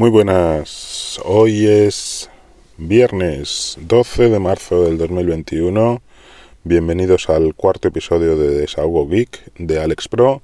Muy 0.00 0.08
buenas, 0.08 1.20
hoy 1.26 1.66
es 1.66 2.30
viernes 2.78 3.76
12 3.82 4.30
de 4.30 4.38
marzo 4.38 4.84
del 4.84 4.96
2021. 4.96 6.00
Bienvenidos 6.64 7.28
al 7.28 7.54
cuarto 7.54 7.88
episodio 7.88 8.38
de 8.38 8.48
Desahogo 8.48 9.06
Geek 9.06 9.52
de 9.58 9.78
Alex 9.78 10.08
Pro. 10.08 10.40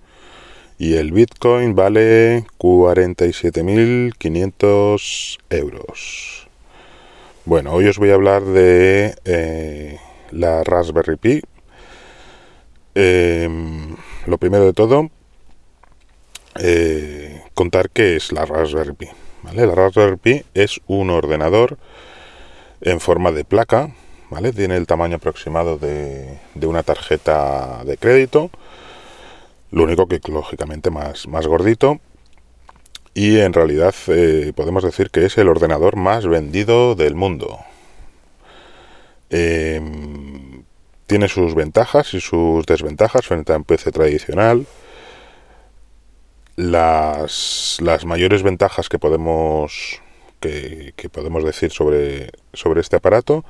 Y 0.76 0.96
el 0.96 1.12
Bitcoin 1.12 1.74
vale 1.74 2.44
47.500 2.58 5.38
euros. 5.48 6.48
Bueno, 7.46 7.72
hoy 7.72 7.86
os 7.86 7.96
voy 7.96 8.10
a 8.10 8.14
hablar 8.14 8.44
de 8.44 9.14
eh, 9.24 9.98
la 10.32 10.64
Raspberry 10.64 11.16
Pi. 11.16 11.40
Em, 12.94 13.96
lo 14.26 14.36
primero 14.36 14.66
de 14.66 14.74
todo, 14.74 15.08
eh, 16.60 17.40
contar 17.54 17.88
qué 17.88 18.16
es 18.16 18.32
la 18.32 18.44
Raspberry 18.44 18.92
Pi. 18.92 19.08
La 19.52 19.66
Raspberry 19.66 20.16
Pi 20.16 20.44
es 20.54 20.80
un 20.86 21.10
ordenador 21.10 21.78
en 22.80 23.00
forma 23.00 23.32
de 23.32 23.44
placa, 23.44 23.90
¿vale? 24.28 24.52
Tiene 24.52 24.76
el 24.76 24.86
tamaño 24.86 25.16
aproximado 25.16 25.78
de, 25.78 26.38
una 26.62 26.82
tarjeta 26.82 27.84
de 27.84 27.96
crédito, 27.96 28.50
lo 29.70 29.84
único 29.84 30.08
que 30.08 30.20
lógicamente 30.28 30.90
más, 30.90 31.28
más 31.28 31.46
gordito. 31.46 32.00
Y 33.14 33.38
en 33.38 33.52
realidad 33.52 33.94
eh, 34.08 34.52
podemos 34.54 34.84
decir 34.84 35.10
que 35.10 35.24
es 35.24 35.38
el 35.38 35.48
ordenador 35.48 35.96
más 35.96 36.26
vendido 36.26 36.94
del 36.94 37.14
mundo. 37.14 37.58
Em, 39.30 40.64
tiene 41.06 41.28
sus 41.28 41.54
ventajas 41.54 42.12
y 42.14 42.20
sus 42.20 42.66
desventajas 42.66 43.26
frente 43.26 43.52
a 43.52 43.56
un 43.56 43.64
PC 43.64 43.90
tradicional 43.92 44.66
las, 46.56 47.78
las 47.80 48.04
mayores 48.04 48.42
ventajas 48.42 48.88
que 48.88 48.98
podemos, 48.98 50.00
que, 50.40 50.92
podemos 51.12 51.44
decir 51.44 51.70
sobre, 51.70 52.30
sobre 52.52 52.80
este 52.80 52.96
aparato 52.96 53.44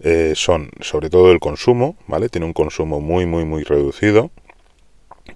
eh, 0.00 0.32
son 0.34 0.70
sobre 0.80 1.10
todo 1.10 1.30
el 1.30 1.40
consumo, 1.40 1.96
¿vale? 2.06 2.28
Tiene 2.28 2.46
un 2.46 2.52
consumo 2.52 3.00
muy, 3.00 3.26
muy, 3.26 3.44
muy 3.44 3.64
reducido. 3.64 4.30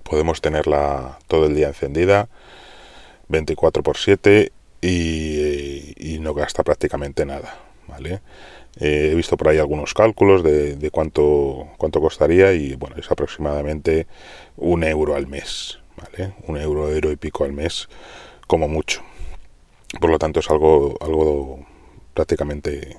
Podemos 0.02 0.40
tenerla 0.40 1.18
todo 1.28 1.46
el 1.46 1.54
día 1.54 1.68
encendida, 1.68 2.28
24 3.28 3.82
por 3.82 3.98
7 3.98 4.52
y, 4.80 6.18
no 6.20 6.34
gasta 6.34 6.62
prácticamente 6.62 7.26
nada, 7.26 7.58
¿vale? 7.88 8.20
Eh, 8.80 9.10
he 9.12 9.14
visto 9.14 9.36
por 9.36 9.48
ahí 9.48 9.58
algunos 9.58 9.92
cálculos 9.92 10.42
de, 10.42 10.76
de, 10.76 10.90
cuánto, 10.90 11.68
cuánto 11.76 12.00
costaría 12.00 12.52
y 12.52 12.76
bueno, 12.76 12.96
es 12.96 13.10
aproximadamente 13.10 14.06
un 14.56 14.84
euro 14.84 15.14
al 15.16 15.26
mes, 15.26 15.81
un 16.46 16.56
euro, 16.56 16.90
euro 16.90 17.10
y 17.10 17.16
pico 17.16 17.44
al 17.44 17.52
mes, 17.52 17.88
como 18.46 18.68
mucho. 18.68 19.02
Por 20.00 20.10
lo 20.10 20.18
tanto, 20.18 20.40
es 20.40 20.50
algo, 20.50 20.96
algo 21.00 21.60
prácticamente, 22.14 22.96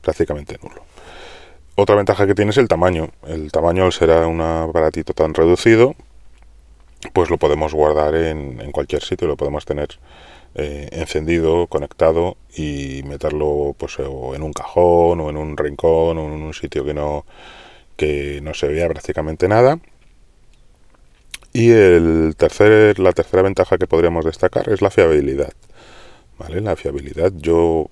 prácticamente 0.00 0.58
nulo. 0.62 0.82
Otra 1.74 1.96
ventaja 1.96 2.26
que 2.26 2.34
tiene 2.34 2.50
es 2.50 2.58
el 2.58 2.68
tamaño. 2.68 3.10
El 3.26 3.50
tamaño, 3.50 3.88
al 3.88 4.26
un 4.26 4.40
aparatito 4.40 5.14
tan 5.14 5.34
reducido, 5.34 5.94
pues 7.12 7.30
lo 7.30 7.38
podemos 7.38 7.74
guardar 7.74 8.14
en, 8.14 8.70
cualquier 8.72 9.02
sitio, 9.02 9.26
lo 9.26 9.36
podemos 9.36 9.64
tener 9.64 9.88
eh, 10.54 10.88
encendido, 10.92 11.66
conectado 11.66 12.36
y 12.54 13.02
meterlo 13.04 13.74
pues 13.78 13.98
en 13.98 14.42
un 14.42 14.52
cajón 14.52 15.20
o 15.20 15.30
en 15.30 15.36
un 15.36 15.56
rincón 15.56 16.18
o 16.18 16.26
en 16.26 16.42
un 16.42 16.54
sitio 16.54 16.84
que 16.84 16.94
no 16.94 17.24
que 17.96 18.40
no 18.42 18.54
se 18.54 18.68
vea 18.68 18.88
prácticamente 18.88 19.48
nada 19.48 19.78
y 21.52 21.70
el 21.70 22.34
tercer, 22.36 22.98
la 22.98 23.12
tercera 23.12 23.42
ventaja 23.42 23.78
que 23.78 23.86
podríamos 23.86 24.24
destacar 24.24 24.68
es 24.70 24.80
la 24.80 24.90
fiabilidad. 24.90 25.52
¿Vale? 26.38 26.60
La 26.60 26.76
fiabilidad, 26.76 27.32
yo 27.36 27.90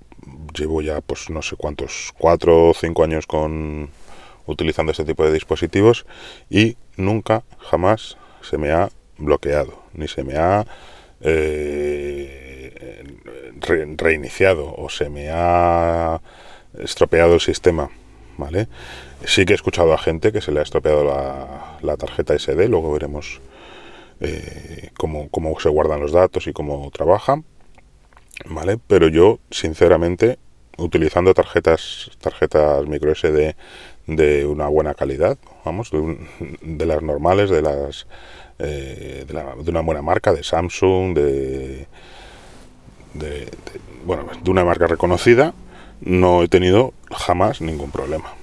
llevo 0.54 0.82
ya 0.82 1.00
pues 1.00 1.30
no 1.30 1.42
sé 1.42 1.56
cuántos, 1.56 2.12
cuatro 2.18 2.70
o 2.70 2.74
cinco 2.74 3.04
años 3.04 3.26
con 3.26 3.90
utilizando 4.46 4.92
este 4.92 5.04
tipo 5.04 5.24
de 5.24 5.32
dispositivos 5.32 6.06
y 6.48 6.76
nunca 6.96 7.44
jamás 7.58 8.16
se 8.42 8.58
me 8.58 8.72
ha 8.72 8.90
bloqueado, 9.18 9.82
ni 9.92 10.08
se 10.08 10.24
me 10.24 10.36
ha 10.36 10.66
eh, 11.20 13.04
reiniciado 13.96 14.74
o 14.74 14.88
se 14.88 15.10
me 15.10 15.28
ha 15.30 16.20
estropeado 16.78 17.34
el 17.34 17.40
sistema. 17.40 17.90
¿Vale? 18.38 18.68
Sí 19.26 19.44
que 19.44 19.52
he 19.52 19.56
escuchado 19.56 19.92
a 19.92 19.98
gente 19.98 20.32
que 20.32 20.40
se 20.40 20.50
le 20.50 20.60
ha 20.60 20.62
estropeado 20.62 21.04
la, 21.04 21.78
la 21.82 21.98
tarjeta 21.98 22.38
SD, 22.38 22.68
luego 22.68 22.90
veremos 22.90 23.42
eh, 24.20 24.90
cómo, 24.96 25.28
se 25.60 25.68
guardan 25.68 26.00
los 26.00 26.12
datos 26.12 26.46
y 26.46 26.52
cómo 26.52 26.90
trabajan, 26.90 27.44
¿vale? 28.46 28.78
Pero 28.86 29.08
yo, 29.08 29.38
sinceramente, 29.50 30.38
utilizando 30.76 31.34
tarjetas, 31.34 32.10
tarjetas 32.20 32.86
micro 32.86 33.14
SD 33.14 33.56
de 34.06 34.46
una 34.46 34.68
buena 34.68 34.94
calidad, 34.94 35.38
vamos, 35.64 35.90
de, 35.90 36.86
las 36.86 37.02
normales, 37.02 37.50
de 37.50 37.62
las 37.62 38.06
eh, 38.58 39.24
de, 39.26 39.70
una 39.70 39.80
buena 39.80 40.02
marca, 40.02 40.32
de 40.32 40.42
Samsung, 40.42 41.14
de, 41.14 41.86
de, 43.14 43.48
bueno, 44.04 44.26
de 44.42 44.50
una 44.50 44.64
marca 44.64 44.86
reconocida, 44.86 45.54
no 46.00 46.42
he 46.42 46.48
tenido 46.48 46.92
jamás 47.10 47.60
ningún 47.60 47.90
problema. 47.90 48.34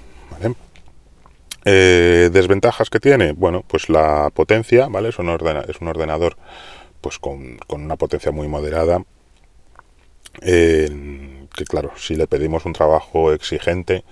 Eh, 1.70 2.30
desventajas 2.32 2.88
que 2.88 2.98
tiene, 2.98 3.32
bueno, 3.32 3.62
pues 3.66 3.90
la 3.90 4.30
potencia, 4.32 4.88
¿vale? 4.88 5.10
Es 5.10 5.18
un, 5.18 5.28
un 5.28 5.88
ordenador 5.88 6.36
pues 7.02 7.18
con, 7.18 7.58
una 7.68 7.96
potencia 7.96 8.32
muy 8.32 8.48
moderada. 8.48 9.04
que 10.40 11.64
claro, 11.68 11.90
si 11.96 12.14
le 12.16 12.26
pedimos 12.26 12.64
un 12.64 12.72
trabajo 12.72 13.34
exigente, 13.34 14.02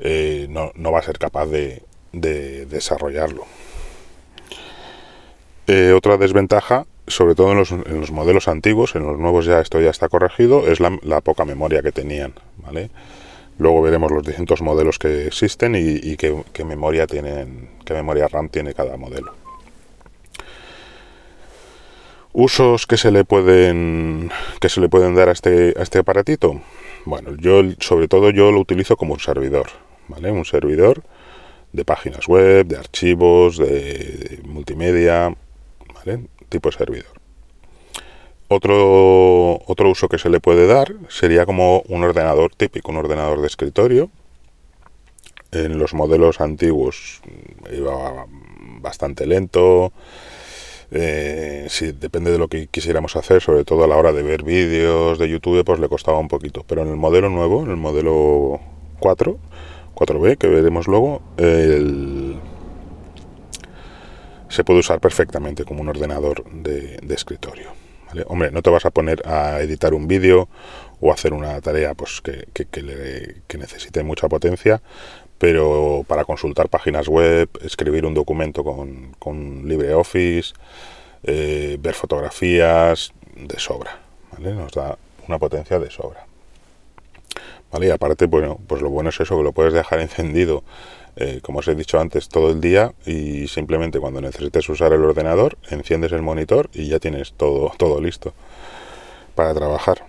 eh, 0.00 0.48
no, 0.50 0.72
va 0.90 0.98
a 0.98 1.02
ser 1.02 1.18
capaz 1.20 1.46
de, 1.46 1.82
desarrollarlo. 2.12 3.44
Eh, 5.68 5.92
otra 5.96 6.16
desventaja, 6.16 6.86
sobre 7.06 7.36
todo 7.36 7.52
en 7.52 7.58
los, 7.58 8.10
modelos 8.10 8.48
antiguos, 8.48 8.96
en 8.96 9.04
los 9.04 9.16
nuevos 9.16 9.46
ya 9.46 9.60
esto 9.60 9.80
ya 9.80 9.90
está 9.90 10.08
corregido, 10.08 10.66
es 10.66 10.80
la, 10.80 10.98
la 11.02 11.20
poca 11.20 11.44
memoria 11.44 11.82
que 11.82 11.92
tenían, 11.92 12.34
¿vale? 12.56 12.90
Luego 13.58 13.82
veremos 13.82 14.10
los 14.10 14.24
distintos 14.24 14.62
modelos 14.62 14.98
que 14.98 15.26
existen 15.26 15.74
y, 15.76 16.16
qué, 16.16 16.64
memoria 16.64 17.06
tienen, 17.06 17.70
qué 17.84 17.94
memoria 17.94 18.26
RAM 18.28 18.48
tiene 18.48 18.74
cada 18.74 18.96
modelo. 18.96 19.34
Usos 22.32 22.86
que 22.88 22.96
se 22.96 23.12
le 23.12 23.24
pueden 23.24 24.28
que 24.60 24.68
se 24.68 24.80
le 24.80 24.88
pueden 24.88 25.14
dar 25.14 25.28
a 25.28 25.32
este, 25.32 25.72
a 25.78 25.82
este 25.82 26.00
aparatito. 26.00 26.60
Bueno, 27.04 27.36
yo 27.36 27.62
sobre 27.78 28.08
todo 28.08 28.30
yo 28.30 28.50
lo 28.50 28.58
utilizo 28.58 28.96
como 28.96 29.14
un 29.14 29.20
servidor, 29.20 29.66
¿vale? 30.08 30.32
Un 30.32 30.44
servidor 30.44 31.04
de 31.72 31.84
páginas 31.84 32.26
web, 32.26 32.66
de 32.66 32.76
archivos, 32.76 33.58
de, 33.58 34.40
multimedia, 34.44 35.32
¿vale? 35.94 36.24
Tipo 36.48 36.72
servidor. 36.72 37.23
Otro, 38.48 39.54
otro 39.66 39.90
uso 39.90 40.08
que 40.08 40.18
se 40.18 40.28
le 40.28 40.38
puede 40.38 40.66
dar 40.66 40.94
sería 41.08 41.46
como 41.46 41.80
un 41.88 42.04
ordenador 42.04 42.54
típico, 42.54 42.90
un 42.90 42.98
ordenador 42.98 43.40
de 43.40 43.46
escritorio. 43.46 44.10
En 45.50 45.78
los 45.78 45.94
modelos 45.94 46.40
antiguos 46.40 47.22
iba 47.72 48.26
bastante 48.80 49.26
lento. 49.26 49.92
Eh, 50.90 51.66
si 51.70 51.92
depende 51.92 52.30
de 52.30 52.38
lo 52.38 52.48
que 52.48 52.66
quisiéramos 52.66 53.16
hacer, 53.16 53.40
sobre 53.40 53.64
todo 53.64 53.84
a 53.84 53.88
la 53.88 53.96
hora 53.96 54.12
de 54.12 54.22
ver 54.22 54.42
vídeos 54.42 55.18
de 55.18 55.28
YouTube, 55.28 55.64
pues 55.64 55.80
le 55.80 55.88
costaba 55.88 56.18
un 56.18 56.28
poquito. 56.28 56.64
Pero 56.66 56.82
en 56.82 56.88
el 56.88 56.96
modelo 56.96 57.30
nuevo, 57.30 57.62
en 57.62 57.70
el 57.70 57.76
modelo 57.76 58.60
4, 59.00 59.38
4B, 59.94 60.36
que 60.36 60.48
veremos 60.48 60.86
luego, 60.86 61.22
se 64.48 64.64
puede 64.64 64.80
usar 64.80 65.00
perfectamente 65.00 65.64
como 65.64 65.80
un 65.80 65.88
ordenador 65.88 66.44
de 66.44 67.14
escritorio. 67.14 67.83
Hombre, 68.26 68.50
no 68.50 68.62
te 68.62 68.70
vas 68.70 68.84
a 68.84 68.90
poner 68.90 69.26
a 69.26 69.60
editar 69.60 69.94
un 69.94 70.06
vídeo 70.06 70.48
o 71.00 71.12
hacer 71.12 71.32
una 71.32 71.60
tarea 71.60 71.94
pues 71.94 72.20
que, 72.20 72.46
necesite 73.58 74.02
mucha 74.02 74.28
potencia, 74.28 74.80
pero 75.38 76.04
para 76.06 76.24
consultar 76.24 76.68
páginas 76.68 77.08
web, 77.08 77.48
escribir 77.62 78.06
un 78.06 78.14
documento 78.14 78.64
con, 78.64 79.68
LibreOffice, 79.68 80.54
eh, 81.24 81.76
ver 81.80 81.94
fotografías, 81.94 83.12
de 83.36 83.58
sobra, 83.58 84.00
Nos 84.38 84.72
da 84.72 84.96
una 85.26 85.38
potencia 85.38 85.78
de 85.78 85.90
sobra. 85.90 86.26
¿Vale? 87.72 87.88
Y 87.88 87.90
aparte, 87.90 88.26
bueno, 88.26 88.58
pues 88.68 88.80
lo 88.82 88.90
bueno 88.90 89.10
es 89.10 89.18
eso, 89.18 89.36
que 89.36 89.42
lo 89.42 89.52
puedes 89.52 89.72
dejar 89.72 90.00
encendido 90.08 90.62
eh, 91.16 91.40
como 91.42 91.60
os 91.60 91.68
he 91.68 91.74
dicho 91.74 92.00
antes, 92.00 92.28
todo 92.28 92.50
el 92.50 92.60
día 92.60 92.92
y 93.06 93.48
simplemente 93.48 94.00
cuando 94.00 94.20
necesites 94.20 94.68
usar 94.68 94.92
el 94.92 95.04
ordenador, 95.04 95.56
enciendes 95.70 96.12
el 96.12 96.22
monitor 96.22 96.70
y 96.72 96.88
ya 96.88 96.98
tienes 96.98 97.32
todo, 97.32 97.72
todo 97.76 98.00
listo 98.00 98.34
para 99.34 99.54
trabajar. 99.54 100.04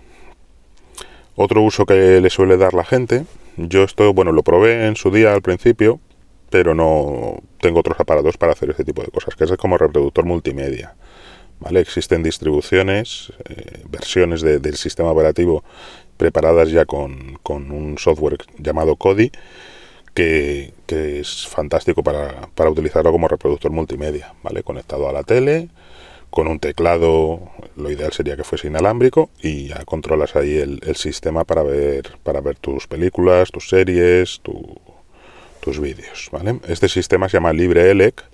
Otro 1.36 1.62
uso 1.62 1.84
que 1.84 2.20
le 2.20 2.30
suele 2.30 2.56
dar 2.56 2.74
la 2.74 2.84
gente, 2.84 3.26
yo 3.56 3.84
esto, 3.84 4.12
bueno, 4.14 4.32
lo 4.32 4.42
probé 4.42 4.86
en 4.86 4.96
su 4.96 5.10
día 5.10 5.32
al 5.32 5.42
principio, 5.42 6.00
pero 6.50 6.74
no 6.74 7.42
tengo 7.60 7.80
otros 7.80 7.98
aparatos 8.00 8.36
para 8.36 8.52
hacer 8.52 8.70
este 8.70 8.84
tipo 8.84 9.02
de 9.02 9.08
cosas, 9.08 9.34
que 9.34 9.44
es 9.44 9.52
como 9.56 9.76
reproductor 9.76 10.24
multimedia. 10.24 10.94
Existen 11.70 12.22
distribuciones, 12.22 13.32
eh, 13.48 13.82
versiones 13.88 14.42
del 14.42 14.76
sistema 14.76 15.10
operativo 15.10 15.64
preparadas 16.16 16.70
ya 16.70 16.84
con, 16.84 17.38
un 17.48 17.96
software 17.98 18.38
llamado 18.58 18.96
Kodi, 18.96 19.30
que, 20.16 20.72
es 20.88 21.46
fantástico 21.46 22.02
para, 22.02 22.48
para, 22.54 22.70
utilizarlo 22.70 23.12
como 23.12 23.28
reproductor 23.28 23.70
multimedia, 23.70 24.34
¿vale? 24.42 24.62
Conectado 24.62 25.08
a 25.08 25.12
la 25.12 25.22
tele, 25.22 25.68
con 26.30 26.48
un 26.48 26.58
teclado, 26.58 27.50
lo 27.76 27.90
ideal 27.90 28.12
sería 28.12 28.36
que 28.36 28.44
fuese 28.44 28.68
inalámbrico, 28.68 29.28
y 29.42 29.68
ya 29.68 29.84
controlas 29.84 30.34
ahí 30.34 30.56
el, 30.56 30.96
sistema 30.96 31.44
para 31.44 31.62
ver, 31.62 32.18
para 32.22 32.40
ver 32.40 32.56
tus 32.56 32.86
películas, 32.86 33.50
tus 33.50 33.68
series, 33.68 34.40
tus 35.60 35.80
vídeos, 35.80 36.28
¿vale? 36.32 36.60
Este 36.66 36.88
sistema 36.88 37.28
se 37.28 37.36
llama 37.36 37.52
LibreELEC, 37.52 38.24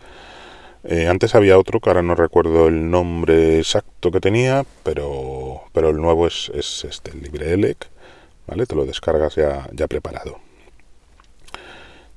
eh, 0.84 1.06
antes 1.08 1.34
había 1.34 1.58
otro 1.58 1.80
que 1.80 1.90
ahora 1.90 2.02
no 2.02 2.14
recuerdo 2.14 2.68
el 2.68 2.90
nombre 2.90 3.58
exacto 3.58 4.10
que 4.10 4.20
tenía, 4.20 4.64
pero, 4.84 5.62
pero 5.72 5.90
el 5.90 5.96
nuevo 5.96 6.26
es, 6.26 6.50
es 6.54 6.84
este, 6.84 7.12
LibreELEC, 7.16 7.88
¿vale? 8.46 8.66
Te 8.66 8.76
lo 8.76 8.84
descargas 8.84 9.34
ya, 9.34 9.68
ya 9.72 9.88
preparado. 9.88 10.51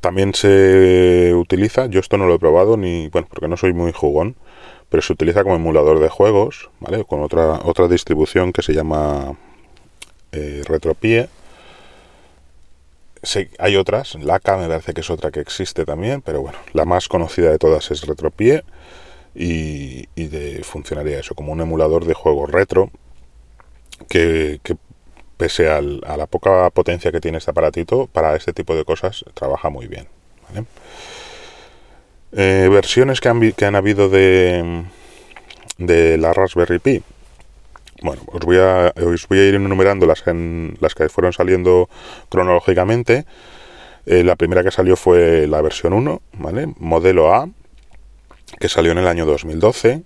También 0.06 0.36
se 0.36 1.34
utiliza, 1.34 1.88
yo 1.88 2.00
esto 2.00 2.16
no 2.20 2.28
lo 2.28 2.36
he 2.36 2.40
probado 2.40 2.78
ni, 2.78 3.08
bueno, 3.08 3.28
porque 3.28 3.48
no 3.48 3.58
soy 3.58 3.74
muy 3.74 3.92
jugón, 3.92 4.36
pero 4.88 5.02
se 5.02 5.12
utiliza 5.12 5.42
como 5.42 5.56
emulador 5.56 6.00
de 6.00 6.10
juegos, 6.10 6.70
¿vale? 6.80 7.04
Con 7.06 7.24
otra, 7.24 7.62
otra 7.64 7.88
distribución 7.88 8.54
que 8.54 8.62
se 8.62 8.76
llama 8.76 9.36
eh, 10.32 10.62
Retropie 10.68 11.28
hay 13.58 13.76
otras, 13.76 14.14
Laca 14.14 14.58
me 14.58 14.68
parece 14.68 14.94
que 14.94 15.02
es 15.02 15.10
otra 15.10 15.32
que 15.32 15.40
existe 15.40 15.86
también, 15.86 16.22
pero 16.22 16.40
bueno, 16.40 16.60
la 16.74 16.86
más 16.86 17.08
conocida 17.08 17.50
de 17.50 17.58
todas 17.58 17.90
es 17.90 18.06
Retropie 18.06 18.64
y, 19.34 20.06
de, 20.16 20.64
funcionaría 20.64 21.18
eso 21.20 21.34
como 21.34 21.52
un 21.52 21.62
emulador 21.62 22.06
de 22.06 22.14
juegos 22.14 22.52
retro 22.52 22.92
que, 24.08 24.60
pese 25.38 25.70
a 25.70 25.82
la 25.82 26.28
poca 26.28 26.70
potencia 26.70 27.12
que 27.12 27.22
tiene 27.22 27.38
este 27.38 27.52
aparatito, 27.52 28.08
para 28.08 28.36
este 28.36 28.54
tipo 28.54 28.76
de 28.76 28.86
cosas 28.86 29.26
trabaja 29.34 29.70
muy 29.70 29.88
bien. 29.88 30.08
Eh, 32.32 32.68
versiones 32.72 33.22
que 33.22 33.30
han, 33.30 33.52
que 33.52 33.66
han 33.66 33.76
habido 33.76 34.10
de, 34.10 34.84
de 35.78 36.18
la 36.18 36.34
Raspberry 36.34 36.80
Pi. 36.80 37.04
Bueno, 38.02 38.22
os 38.28 38.42
voy 38.42 38.58
a, 38.58 38.94
os 38.96 39.28
voy 39.28 39.40
a 39.40 39.48
ir 39.48 39.56
enumerando 39.56 40.06
las, 40.06 40.26
en, 40.28 40.78
las 40.82 40.96
que 40.96 41.10
fueron 41.10 41.34
saliendo 41.34 41.90
cronológicamente. 42.30 43.26
Eh, 44.06 44.24
la 44.24 44.36
primera 44.36 44.64
que 44.64 44.72
salió 44.72 44.96
fue 44.96 45.48
la 45.48 45.62
versión 45.62 45.94
1, 45.94 46.22
¿vale? 46.34 46.68
Modelo 46.78 47.34
A, 47.34 47.50
que 48.60 48.70
salió 48.70 48.92
en 48.92 49.00
el 49.00 49.08
año 49.08 49.26
2012 49.26 50.04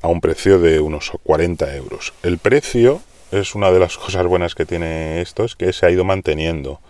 a 0.00 0.08
un 0.08 0.20
precio 0.20 0.58
de 0.58 0.80
unos 0.80 1.12
40 1.22 1.76
euros. 1.76 2.12
El 2.22 2.38
precio 2.38 3.00
es 3.32 3.54
una 3.54 3.72
de 3.72 3.80
las 3.80 3.98
cosas 3.98 4.26
buenas 4.26 4.54
que 4.54 4.64
tiene 4.64 5.20
esto, 5.20 5.44
es 5.44 5.56
que 5.56 5.72
se 5.72 5.86
ha 5.86 5.90
ido 5.90 6.04
manteniendo 6.04 6.80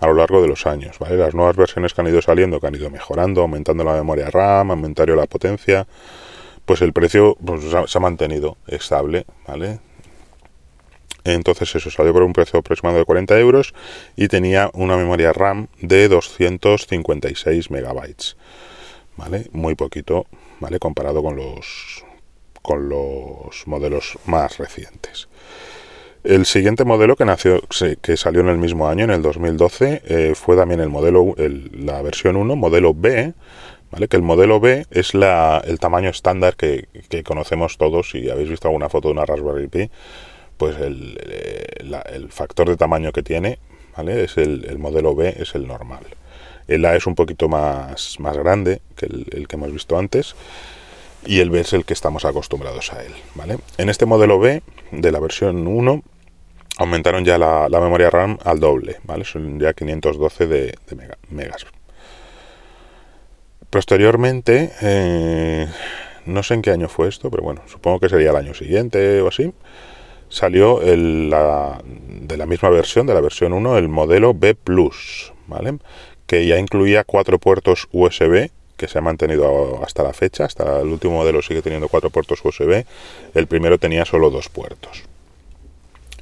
a 0.00 0.06
lo 0.06 0.14
largo 0.14 0.40
de 0.40 0.48
los 0.48 0.66
años. 0.66 0.98
Las 1.00 1.34
nuevas 1.34 1.56
versiones 1.56 1.92
que 1.92 2.00
han 2.00 2.08
ido 2.08 2.22
saliendo, 2.22 2.58
que 2.58 2.66
han 2.66 2.74
ido 2.74 2.90
mejorando, 2.90 3.42
aumentando 3.42 3.84
la 3.84 3.92
memoria 3.92 4.30
RAM, 4.30 4.70
aumentando 4.70 5.14
la 5.14 5.26
potencia, 5.26 5.86
pues 6.64 6.80
el 6.80 6.92
precio 6.92 7.36
pues, 7.44 7.62
se 7.86 7.98
ha 7.98 8.00
mantenido 8.00 8.56
estable, 8.66 9.26
¿vale? 9.46 9.78
Entonces 11.24 11.74
eso 11.74 11.90
salió 11.90 12.14
por 12.14 12.22
un 12.22 12.32
precio 12.32 12.58
aproximado 12.58 12.98
de 12.98 13.04
40 13.04 13.38
euros 13.38 13.74
y 14.16 14.28
tenía 14.28 14.70
una 14.72 14.96
memoria 14.96 15.34
RAM 15.34 15.68
de 15.80 16.08
256 16.08 17.70
megabytes, 17.70 18.38
¿vale? 19.18 19.48
Muy 19.52 19.74
poquito, 19.74 20.26
¿vale? 20.60 20.78
Comparado 20.78 21.22
con 21.22 21.36
los 21.36 22.04
con 22.62 22.88
los 22.88 23.66
modelos 23.66 24.18
más 24.26 24.58
recientes. 24.58 25.28
El 26.22 26.44
siguiente 26.44 26.84
modelo 26.84 27.16
que 27.16 27.24
nació, 27.24 27.62
que 28.02 28.16
salió 28.16 28.42
en 28.42 28.48
el 28.48 28.58
mismo 28.58 28.88
año, 28.88 29.04
en 29.04 29.10
el 29.10 29.22
2012, 29.22 30.02
eh, 30.04 30.32
fue 30.34 30.54
también 30.54 30.80
el 30.80 30.90
modelo, 30.90 31.34
la 31.36 32.02
versión 32.02 32.36
1, 32.36 32.56
modelo 32.56 32.92
B, 32.92 33.32
que 34.08 34.16
el 34.16 34.22
modelo 34.22 34.60
B 34.60 34.86
es 34.90 35.14
la, 35.14 35.62
el 35.64 35.78
tamaño 35.78 36.10
estándar 36.10 36.56
que, 36.56 36.88
conocemos 37.24 37.78
todos. 37.78 38.10
Si 38.10 38.28
habéis 38.28 38.50
visto 38.50 38.68
alguna 38.68 38.88
foto 38.88 39.08
de 39.08 39.12
una 39.12 39.24
Raspberry 39.24 39.68
Pi, 39.68 39.90
pues 40.56 40.76
el, 40.76 41.18
el 42.12 42.28
factor 42.30 42.68
de 42.68 42.76
tamaño 42.76 43.12
que 43.12 43.22
tiene, 43.22 43.58
¿vale? 43.96 44.24
Es 44.24 44.36
el, 44.36 44.78
modelo 44.78 45.14
B, 45.14 45.34
es 45.38 45.54
el 45.54 45.66
normal. 45.66 46.04
El 46.68 46.84
A 46.84 46.94
es 46.96 47.06
un 47.06 47.14
poquito 47.14 47.48
más, 47.48 48.20
más 48.20 48.36
grande 48.36 48.80
que 48.96 49.06
el, 49.06 49.48
que 49.48 49.56
hemos 49.56 49.72
visto 49.72 49.98
antes 49.98 50.36
y 51.26 51.40
el 51.40 51.50
B 51.50 51.60
es 51.60 51.72
el 51.72 51.84
que 51.84 51.92
estamos 51.92 52.24
acostumbrados 52.24 52.92
a 52.92 53.02
él, 53.02 53.12
¿vale? 53.34 53.58
En 53.76 53.88
este 53.88 54.06
modelo 54.06 54.38
B 54.38 54.62
de 54.90 55.12
la 55.12 55.20
versión 55.20 55.66
1 55.66 56.02
aumentaron 56.78 57.24
ya 57.24 57.36
la, 57.36 57.68
memoria 57.68 58.08
RAM 58.10 58.38
al 58.42 58.58
doble, 58.58 58.96
¿vale? 59.04 59.24
Son 59.24 59.60
ya 59.60 59.74
512 59.74 60.46
de, 60.46 60.78
megas. 61.28 61.66
Posteriormente, 63.68 64.72
eh, 64.80 65.68
no 66.24 66.42
sé 66.42 66.54
en 66.54 66.62
qué 66.62 66.70
año 66.70 66.88
fue 66.88 67.08
esto, 67.08 67.30
pero 67.30 67.42
bueno, 67.42 67.62
supongo 67.66 68.00
que 68.00 68.08
sería 68.08 68.30
el 68.30 68.36
año 68.36 68.54
siguiente 68.54 69.20
o 69.20 69.28
así, 69.28 69.52
salió 70.30 70.80
el, 70.80 71.28
la, 71.28 71.82
de 71.84 72.36
la 72.36 72.46
misma 72.46 72.70
versión, 72.70 73.06
de 73.06 73.14
la 73.14 73.20
versión 73.20 73.52
1, 73.52 73.76
el 73.76 73.88
modelo 73.88 74.32
B 74.32 74.56
¿vale? 75.46 75.78
Que 76.26 76.46
ya 76.46 76.58
incluía 76.58 77.04
cuatro 77.04 77.38
puertos 77.38 77.88
USB, 77.92 78.50
que 78.80 78.88
se 78.88 78.96
ha 78.96 79.02
mantenido 79.02 79.84
hasta 79.84 80.02
la 80.02 80.14
fecha, 80.14 80.46
hasta 80.46 80.80
el 80.80 80.88
último 80.88 81.16
modelo 81.16 81.42
sigue 81.42 81.60
teniendo 81.60 81.88
cuatro 81.88 82.08
puertos 82.08 82.42
USB, 82.42 82.86
el 83.34 83.46
primero 83.46 83.76
tenía 83.76 84.06
solo 84.06 84.30
dos 84.30 84.48
puertos. 84.48 85.02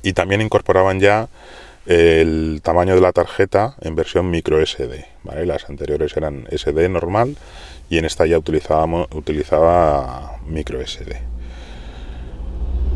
Y 0.03 0.13
también 0.13 0.41
incorporaban 0.41 0.99
ya 0.99 1.29
el 1.87 2.61
tamaño 2.65 2.97
de 2.97 3.01
la 3.01 3.13
tarjeta 3.13 3.77
en 3.81 3.95
versión 3.95 4.29
micro 4.29 4.61
SD. 4.61 5.07
Las 5.47 5.71
anteriores 5.71 6.17
eran 6.17 6.49
SD 6.51 6.89
normal 6.89 7.37
y 7.89 7.99
en 7.99 8.05
esta 8.05 8.27
ya 8.27 8.39
utilizábamos, 8.39 9.07
utilizaba 9.15 10.39
micro 10.45 10.85
SD. 10.85 11.17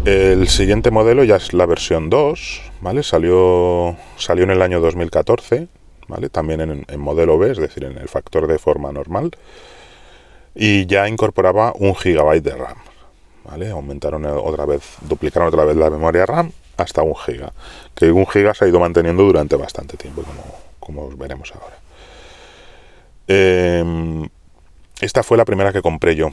El 0.05 0.49
siguiente 0.49 0.91
modelo 0.91 1.23
ya 1.23 1.37
es 1.37 1.53
la 1.53 1.67
versión 1.67 2.11
2, 2.11 2.73
¿vale? 2.81 3.05
Salió, 3.05 3.97
salió 4.17 4.43
en 4.43 4.51
el 4.51 4.61
año 4.61 4.81
2014, 4.81 5.69
También 6.31 6.85
en, 6.87 7.01
modelo 7.01 7.39
B, 7.39 7.51
es 7.51 7.59
decir, 7.59 7.85
en 7.85 7.99
el 7.99 8.09
factor 8.09 8.47
de 8.47 8.59
forma 8.59 8.93
normal. 8.93 9.31
Y 10.55 10.87
ya 10.87 11.09
incorporaba 11.09 11.73
un 11.79 11.95
gigabyte 11.95 12.45
de 12.45 12.55
RAM. 12.55 12.79
Aumentaron 13.73 14.25
otra 14.25 14.67
vez, 14.67 14.83
duplicaron 15.03 15.49
otra 15.49 15.65
vez 15.65 15.77
la 15.77 15.91
memoria 15.91 16.27
RAM 16.27 16.53
hasta 16.77 17.03
un 17.03 17.15
giga. 17.17 17.53
Que 17.95 18.13
un 18.13 18.27
giga 18.27 18.55
se 18.55 18.65
ha 18.65 18.69
ido 18.69 18.81
manteniendo 18.81 19.23
durante 19.25 19.57
bastante 19.57 19.97
tiempo, 19.97 20.23
como, 20.81 21.11
veremos 21.17 21.53
ahora. 21.53 21.77
Em, 23.29 24.29
esta 25.01 25.23
fue 25.23 25.37
la 25.37 25.45
primera 25.45 25.73
que 25.73 25.83
compré 25.83 26.15
yo. 26.15 26.31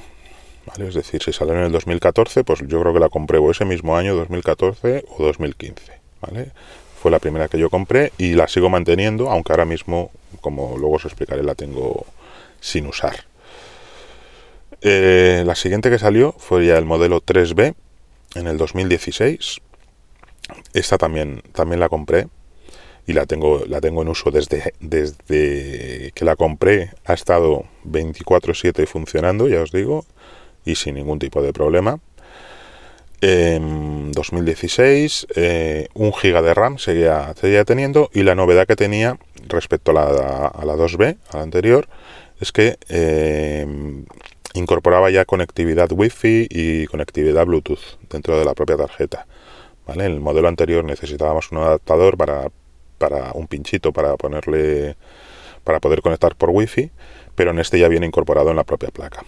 Es 0.77 0.93
decir, 0.93 1.23
si 1.23 1.33
salió 1.33 1.53
en 1.55 1.61
el 1.61 1.71
2014, 1.71 2.43
pues 2.43 2.59
yo 2.67 2.79
creo 2.81 2.93
que 2.93 2.99
la 2.99 3.09
compré 3.09 3.39
ese 3.49 3.65
mismo 3.65 3.97
año, 3.97 4.15
2014 4.15 5.05
o 5.17 5.23
2015. 5.23 5.99
¿vale? 6.21 6.51
Fue 7.01 7.11
la 7.11 7.19
primera 7.19 7.47
que 7.47 7.57
yo 7.57 7.69
compré 7.69 8.11
y 8.17 8.33
la 8.33 8.47
sigo 8.47 8.69
manteniendo, 8.69 9.29
aunque 9.29 9.53
ahora 9.53 9.65
mismo, 9.65 10.11
como 10.41 10.77
luego 10.77 10.95
os 10.95 11.05
explicaré, 11.05 11.43
la 11.43 11.55
tengo 11.55 12.05
sin 12.59 12.87
usar. 12.87 13.25
Eh, 14.81 15.43
la 15.45 15.55
siguiente 15.55 15.89
que 15.89 15.99
salió 15.99 16.33
fue 16.37 16.65
ya 16.65 16.77
el 16.77 16.85
modelo 16.85 17.21
3B 17.21 17.73
en 18.35 18.47
el 18.47 18.57
2016 18.57 19.61
esta 20.73 20.97
también, 20.97 21.41
también 21.53 21.79
la 21.79 21.89
compré 21.89 22.27
y 23.07 23.13
la 23.13 23.25
tengo, 23.25 23.63
la 23.67 23.81
tengo 23.81 24.01
en 24.01 24.09
uso 24.09 24.31
desde, 24.31 24.73
desde 24.79 26.11
que 26.13 26.25
la 26.25 26.35
compré. 26.35 26.91
Ha 27.05 27.13
estado 27.13 27.65
24/7 27.85 28.85
funcionando, 28.85 29.47
ya 29.47 29.61
os 29.61 29.71
digo, 29.71 30.05
y 30.65 30.75
sin 30.75 30.95
ningún 30.95 31.19
tipo 31.19 31.41
de 31.41 31.53
problema. 31.53 31.99
En 33.21 34.11
2016, 34.13 35.27
eh, 35.35 35.87
un 35.93 36.13
giga 36.13 36.41
de 36.41 36.53
RAM 36.53 36.77
seguía, 36.77 37.33
seguía, 37.35 37.65
teniendo 37.65 38.09
y 38.13 38.23
la 38.23 38.35
novedad 38.35 38.65
que 38.65 38.77
tenía 38.77 39.17
respecto 39.47 39.91
a 39.91 39.93
la, 39.93 40.47
a 40.47 40.65
la 40.65 40.75
2B, 40.75 41.17
a 41.31 41.37
la 41.37 41.43
anterior, 41.43 41.89
es 42.39 42.51
que 42.53 42.77
eh, 42.87 43.67
incorporaba 44.53 45.09
ya 45.09 45.25
conectividad 45.25 45.91
Wi-Fi 45.91 46.47
y 46.49 46.85
conectividad 46.87 47.45
Bluetooth 47.45 47.99
dentro 48.09 48.39
de 48.39 48.45
la 48.45 48.53
propia 48.53 48.77
tarjeta. 48.77 49.27
En 49.87 50.01
el 50.01 50.19
modelo 50.19 50.47
anterior 50.47 50.83
necesitábamos 50.83 51.51
un 51.51 51.57
adaptador 51.57 52.15
para, 52.15 52.49
para 52.97 53.31
un 53.33 53.47
pinchito 53.47 53.91
para 53.91 54.15
ponerle 54.17 54.95
para 55.63 55.79
poder 55.79 56.01
conectar 56.01 56.35
por 56.35 56.49
wifi, 56.49 56.89
pero 57.35 57.51
en 57.51 57.59
este 57.59 57.79
ya 57.79 57.87
viene 57.87 58.05
incorporado 58.05 58.49
en 58.49 58.55
la 58.55 58.63
propia 58.63 58.89
placa. 58.89 59.23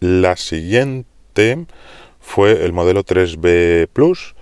La 0.00 0.36
siguiente 0.36 1.09
fue 2.20 2.64
el 2.64 2.72
modelo 2.72 3.04
3B 3.04 3.88
Plus, 3.92 4.34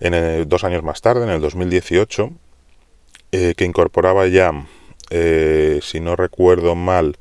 en 0.00 0.48
dos 0.48 0.64
años 0.64 0.82
más 0.82 1.00
tarde, 1.00 1.24
en 1.24 1.30
el 1.30 1.40
2018, 1.40 2.30
eh, 3.32 3.54
que 3.56 3.64
incorporaba 3.64 4.26
ya, 4.26 4.52
eh, 5.10 5.80
si 5.82 6.00
no 6.00 6.16
recuerdo 6.16 6.74
mal, 6.74 7.16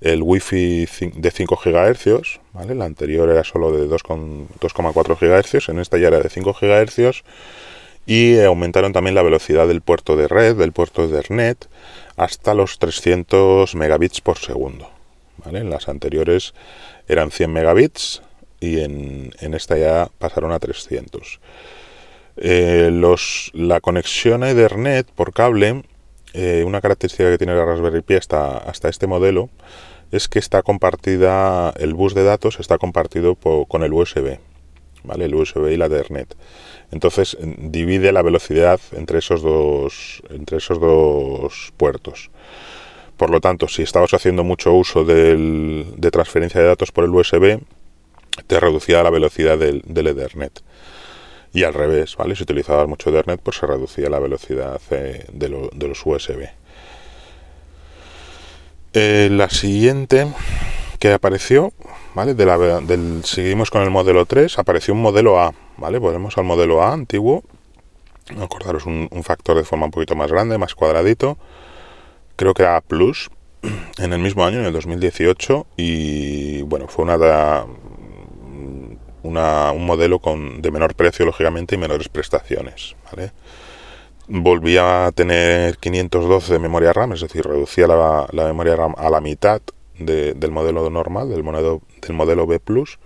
el 0.00 0.22
Wi-Fi 0.22 0.86
de 1.14 1.30
5 1.30 1.60
GHz, 1.64 2.40
¿vale? 2.52 2.74
La 2.74 2.86
anterior 2.86 3.28
era 3.28 3.44
solo 3.44 3.70
de 3.70 3.86
2,4 3.88 5.16
GHz, 5.16 5.68
en 5.68 5.78
esta 5.78 5.98
ya 5.98 6.08
era 6.08 6.20
de 6.20 6.28
5 6.28 6.56
GHz 6.60 7.22
y 8.04 8.40
aumentaron 8.40 8.92
también 8.92 9.14
la 9.14 9.22
velocidad 9.22 9.68
del 9.68 9.80
puerto 9.80 10.16
de 10.16 10.26
red, 10.26 10.56
del 10.56 10.72
puerto 10.72 11.06
de 11.06 11.18
Ethernet, 11.18 11.68
hasta 12.16 12.54
los 12.54 12.78
300 12.78 13.74
megabits 13.76 14.20
por 14.20 14.38
segundo. 14.38 14.90
¿vale? 15.44 15.62
Las 15.64 15.88
anteriores 15.88 16.52
eran 17.06 17.30
100 17.30 17.52
megabits 17.52 18.22
y 18.62 18.80
en, 18.80 19.32
esta 19.40 19.76
ya 19.76 20.08
pasaron 20.18 20.52
a 20.52 20.60
300. 20.60 21.40
Eh, 22.36 22.90
los, 22.92 23.50
la 23.54 23.80
conexión 23.80 24.44
a 24.44 24.50
Ethernet 24.50 25.06
por 25.10 25.34
cable, 25.34 25.82
eh, 26.32 26.62
una 26.64 26.80
característica 26.80 27.28
que 27.28 27.38
tiene 27.38 27.56
la 27.56 27.64
Raspberry 27.64 28.02
Pi 28.02 28.14
hasta, 28.14 28.56
hasta 28.58 28.88
este 28.88 29.08
modelo, 29.08 29.50
es 30.12 30.28
que 30.28 30.38
está 30.38 30.62
compartida, 30.62 31.74
el 31.76 31.94
bus 31.94 32.14
de 32.14 32.22
datos 32.22 32.60
está 32.60 32.78
compartido 32.78 33.34
con 33.34 33.82
el 33.82 33.92
USB, 33.92 34.38
¿vale? 35.02 35.24
El 35.24 35.34
USB 35.34 35.72
y 35.72 35.76
la 35.76 35.86
Ethernet. 35.86 36.36
Entonces 36.92 37.36
divide 37.40 38.12
la 38.12 38.22
velocidad 38.22 38.78
entre 38.92 39.18
esos 39.18 39.42
dos, 39.42 40.22
entre 40.30 40.58
esos 40.58 40.78
dos 40.78 41.72
puertos. 41.76 42.30
Por 43.16 43.30
lo 43.30 43.40
tanto, 43.40 43.66
si 43.66 43.82
estabas 43.82 44.14
haciendo 44.14 44.44
mucho 44.44 44.72
uso 44.72 45.04
de 45.04 46.10
transferencia 46.12 46.60
de 46.60 46.66
datos 46.68 46.92
por 46.92 47.04
el 47.04 47.10
USB, 47.10 47.60
te 48.46 48.60
reducía 48.60 49.02
la 49.02 49.10
velocidad 49.10 49.58
del, 49.58 49.82
Ethernet. 49.86 50.62
Y 51.54 51.64
al 51.64 51.74
revés, 51.74 52.16
¿vale? 52.16 52.34
Si 52.34 52.44
utilizabas 52.44 52.88
mucho 52.88 53.10
Ethernet, 53.10 53.40
pues 53.40 53.58
se 53.58 53.66
reducía 53.66 54.08
la 54.08 54.18
velocidad 54.18 54.80
eh, 54.90 55.26
de, 55.32 55.70
de 55.72 55.88
los 55.88 56.06
USB. 56.06 56.48
Eh, 58.94 59.28
la 59.30 59.48
siguiente 59.48 60.26
que 60.98 61.12
apareció, 61.12 61.72
¿vale? 62.14 62.34
De 62.34 62.44
la, 62.44 62.58
del, 62.58 63.24
seguimos 63.24 63.70
con 63.70 63.82
el 63.82 63.90
modelo 63.90 64.26
3, 64.26 64.58
apareció 64.58 64.92
un 64.92 65.00
modelo 65.00 65.40
A, 65.40 65.54
¿vale? 65.78 65.98
Volvemos 65.98 66.36
al 66.36 66.44
modelo 66.44 66.82
A 66.82 66.92
antiguo. 66.92 67.42
Acordaros 68.38 68.86
un, 68.86 69.08
factor 69.24 69.56
de 69.56 69.64
forma 69.64 69.86
un 69.86 69.90
poquito 69.90 70.14
más 70.14 70.30
grande, 70.30 70.58
más 70.58 70.74
cuadradito. 70.74 71.38
Creo 72.36 72.54
que 72.54 72.62
era 72.62 72.76
A+, 72.76 72.82
en 73.98 74.12
el 74.12 74.18
mismo 74.20 74.44
año, 74.44 74.60
en 74.60 74.66
el 74.66 74.72
2018, 74.72 75.66
y 75.76 76.62
bueno, 76.62 76.86
fue 76.88 77.04
una, 77.04 77.64
un 79.22 79.86
modelo 79.86 80.18
con, 80.18 80.62
de 80.62 80.70
menor 80.70 80.94
precio, 80.94 81.24
lógicamente, 81.24 81.74
y 81.74 81.78
menores 81.78 82.08
prestaciones, 82.08 82.96
volvía 84.28 85.06
a 85.06 85.12
tener 85.12 85.76
512 85.78 86.52
de 86.52 86.58
memoria 86.58 86.92
RAM, 86.92 87.12
es 87.12 87.20
decir, 87.20 87.44
reducía 87.44 87.86
la, 87.86 88.26
memoria 88.32 88.76
RAM 88.76 88.94
a 88.96 89.10
la 89.10 89.20
mitad 89.20 89.60
del 89.98 90.50
modelo 90.50 90.88
normal, 90.90 91.28
del 91.28 91.42
modelo, 91.42 91.82
del 92.00 92.14
modelo 92.14 92.46
B⁇ 92.46 92.60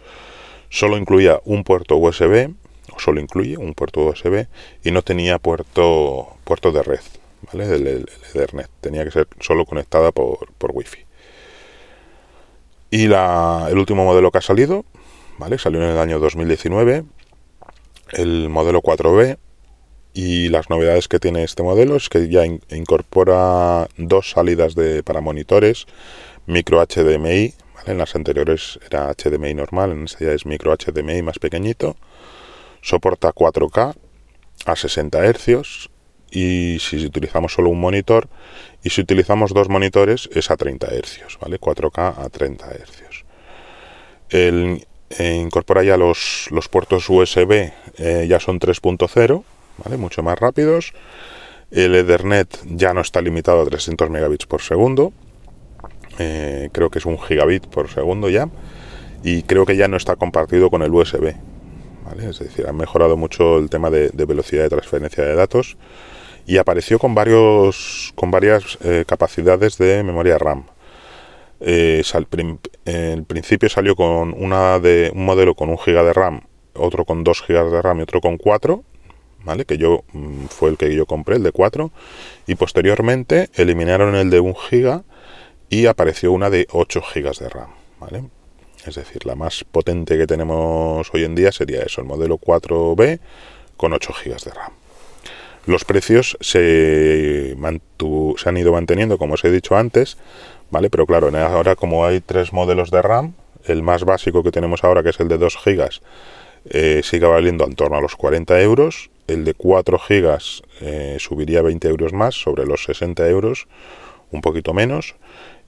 solo 0.68 0.96
incluía 0.96 1.40
un 1.44 1.64
puerto 1.64 1.96
USB, 1.96 2.54
o 2.92 3.00
solo 3.00 3.20
incluye 3.20 3.56
un 3.56 3.74
puerto 3.74 4.00
USB, 4.00 4.46
y 4.84 4.90
no 4.90 5.02
tenía 5.02 5.38
puerto, 5.38 6.36
puerto 6.44 6.72
de 6.72 6.82
red, 6.82 7.00
¿vale? 7.52 7.66
Del, 7.66 8.06
Ethernet, 8.28 8.68
tenía 8.80 9.04
que 9.04 9.10
ser 9.10 9.28
solo 9.40 9.64
conectada 9.64 10.12
por, 10.12 10.52
por 10.58 10.72
Wi-Fi. 10.72 11.06
Y 12.90 13.08
la, 13.08 13.66
el 13.68 13.78
último 13.78 14.04
modelo 14.04 14.30
que 14.30 14.38
ha 14.38 14.42
salido, 14.42 14.84
¿vale? 15.38 15.58
Salió 15.58 15.82
en 15.82 15.90
el 15.90 15.98
año 15.98 16.18
2019, 16.18 17.04
el 18.12 18.48
modelo 18.48 18.82
4B, 18.82 19.38
y 20.16 20.48
las 20.48 20.70
novedades 20.70 21.08
que 21.08 21.18
tiene 21.18 21.44
este 21.44 21.62
modelo 21.62 21.96
es 21.96 22.08
que 22.08 22.28
ya 22.30 22.46
incorpora 22.46 23.86
dos 23.98 24.30
salidas 24.30 24.74
de, 24.74 25.02
para 25.02 25.20
monitores, 25.20 25.86
micro 26.46 26.80
HDMI, 26.80 27.52
en 27.86 27.98
las 27.98 28.14
anteriores 28.16 28.78
era 28.90 29.12
HDMI 29.12 29.54
normal, 29.54 29.92
en 29.92 30.04
esta 30.04 30.24
ya 30.24 30.32
es 30.32 30.46
micro 30.46 30.74
HDMI 30.74 31.22
más 31.22 31.38
pequeñito, 31.38 31.96
soporta 32.80 33.32
4K 33.32 33.94
a 34.64 34.76
60 34.76 35.32
Hz 35.32 35.90
y 36.30 36.78
si 36.80 37.04
utilizamos 37.04 37.52
solo 37.52 37.70
un 37.70 37.80
monitor 37.80 38.28
y 38.82 38.90
si 38.90 39.02
utilizamos 39.02 39.52
dos 39.52 39.68
monitores 39.68 40.28
es 40.32 40.50
a 40.50 40.56
30 40.56 40.86
Hz, 40.86 41.38
¿vale? 41.40 41.60
4K 41.60 42.24
a 42.24 42.28
30 42.30 42.66
Hz. 42.66 43.24
El, 44.30 44.86
eh, 45.10 45.34
incorpora 45.34 45.82
ya 45.82 45.96
los, 45.96 46.48
los 46.50 46.68
puertos 46.68 47.08
USB, 47.08 47.72
eh, 47.98 48.26
ya 48.28 48.40
son 48.40 48.58
3.0 48.58 49.44
mucho 49.96 50.22
más 50.22 50.38
rápidos. 50.38 50.92
El 51.70 51.94
Ethernet 51.94 52.48
ya 52.64 52.94
no 52.94 53.00
está 53.00 53.20
limitado 53.20 53.62
a 53.62 53.64
300 53.64 54.10
megabits 54.10 54.46
por 54.46 54.62
segundo. 54.62 55.12
Eh, 56.18 56.70
creo 56.72 56.90
que 56.90 56.98
es 56.98 57.06
un 57.06 57.18
gigabit 57.18 57.66
por 57.66 57.88
segundo 57.88 58.28
ya. 58.28 58.48
Y 59.22 59.42
creo 59.42 59.66
que 59.66 59.76
ya 59.76 59.88
no 59.88 59.96
está 59.96 60.16
compartido 60.16 60.70
con 60.70 60.82
el 60.82 60.92
USB. 60.92 61.34
Es 62.20 62.38
decir, 62.38 62.66
han 62.68 62.76
mejorado 62.76 63.16
mucho 63.16 63.58
el 63.58 63.68
tema 63.68 63.90
de, 63.90 64.10
velocidad 64.26 64.62
de 64.62 64.68
transferencia 64.68 65.24
de 65.24 65.34
datos. 65.34 65.76
Y 66.46 66.58
apareció 66.58 67.00
con, 67.00 67.14
varios, 67.14 68.12
con 68.14 68.30
varias 68.30 68.78
eh, 68.84 69.04
capacidades 69.06 69.78
de 69.78 70.04
memoria 70.04 70.38
RAM. 70.38 70.66
Eh, 71.60 72.02
en 72.84 73.24
principio 73.24 73.68
salió 73.68 73.96
con 73.96 74.34
una 74.34 74.78
de, 74.78 75.10
un 75.14 75.24
modelo 75.24 75.54
con 75.54 75.70
un 75.70 75.78
giga 75.78 76.02
de 76.02 76.12
RAM, 76.12 76.42
otro 76.74 77.04
con 77.04 77.24
2 77.24 77.42
gigas 77.42 77.72
de 77.72 77.82
RAM 77.82 78.00
y 78.00 78.02
otro 78.02 78.20
con 78.20 78.36
4 78.36 78.84
¿vale? 79.46 79.64
Que 79.64 79.78
yo 79.78 80.04
mm, 80.12 80.46
fue 80.46 80.68
el 80.70 80.76
que 80.76 80.94
yo 80.94 81.06
compré, 81.06 81.36
el 81.36 81.42
de 81.42 81.52
4, 81.52 81.90
y 82.46 82.56
posteriormente 82.56 83.48
eliminaron 83.54 84.14
el 84.16 84.28
de 84.28 84.40
1 84.40 84.54
GB 84.70 85.02
y 85.70 85.86
apareció 85.86 86.32
una 86.32 86.50
de 86.50 86.66
8 86.70 87.02
GB 87.14 87.38
de 87.38 87.48
RAM, 87.48 87.70
¿vale? 88.00 88.24
Es 88.84 88.96
decir, 88.96 89.24
la 89.24 89.36
más 89.36 89.64
potente 89.64 90.18
que 90.18 90.26
tenemos 90.26 91.08
hoy 91.14 91.24
en 91.24 91.34
día 91.34 91.52
sería 91.52 91.82
eso, 91.82 92.00
el 92.00 92.06
modelo 92.06 92.38
4B 92.38 93.20
con 93.76 93.92
8 93.92 94.14
GB 94.24 94.36
de 94.44 94.50
RAM. 94.50 94.72
Los 95.66 95.84
precios 95.84 96.36
se, 96.40 97.56
se 97.56 98.48
han 98.48 98.56
ido 98.56 98.72
manteniendo, 98.72 99.18
como 99.18 99.34
os 99.34 99.44
he 99.44 99.50
dicho 99.50 99.76
antes, 99.76 100.16
¿vale? 100.70 100.90
Pero 100.90 101.06
claro, 101.06 101.30
ahora 101.36 101.76
como 101.76 102.04
hay 102.04 102.20
tres 102.20 102.52
modelos 102.52 102.90
de 102.90 103.02
RAM, 103.02 103.34
el 103.64 103.82
más 103.82 104.04
básico 104.04 104.42
que 104.42 104.52
tenemos 104.52 104.84
ahora, 104.84 105.02
que 105.02 105.10
es 105.10 105.20
el 105.20 105.28
de 105.28 105.38
2 105.38 105.58
GB, 105.64 105.88
eh, 106.70 107.00
sigue 107.04 107.26
valiendo 107.26 107.64
en 107.64 107.74
torno 107.74 107.96
a 107.96 108.00
los 108.00 108.16
40 108.16 108.60
euros 108.60 109.10
el 109.26 109.44
de 109.44 109.54
4 109.54 109.98
gigas 109.98 110.62
eh, 110.80 111.16
subiría 111.18 111.62
20 111.62 111.88
euros 111.88 112.12
más, 112.12 112.34
sobre 112.34 112.64
los 112.64 112.84
60 112.84 113.28
euros, 113.28 113.66
un 114.30 114.40
poquito 114.40 114.72
menos, 114.72 115.16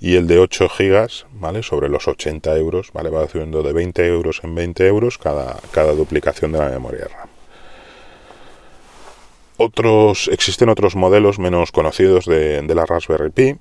y 0.00 0.16
el 0.16 0.26
de 0.26 0.38
8 0.38 0.68
gigas, 0.68 1.26
¿vale? 1.32 1.62
Sobre 1.62 1.88
los 1.88 2.06
80 2.06 2.56
euros, 2.56 2.92
¿vale? 2.92 3.10
Va 3.10 3.28
subiendo 3.28 3.62
de 3.62 3.72
20 3.72 4.06
euros 4.06 4.40
en 4.44 4.54
20 4.54 4.86
euros 4.86 5.18
cada, 5.18 5.56
cada 5.72 5.92
duplicación 5.92 6.52
de 6.52 6.58
la 6.58 6.68
memoria 6.68 7.08
RAM. 7.08 7.28
Otros, 9.56 10.28
existen 10.32 10.68
otros 10.68 10.94
modelos 10.94 11.40
menos 11.40 11.72
conocidos 11.72 12.26
de, 12.26 12.62
la 12.62 12.86
Raspberry 12.86 13.30
Pi, 13.30 13.56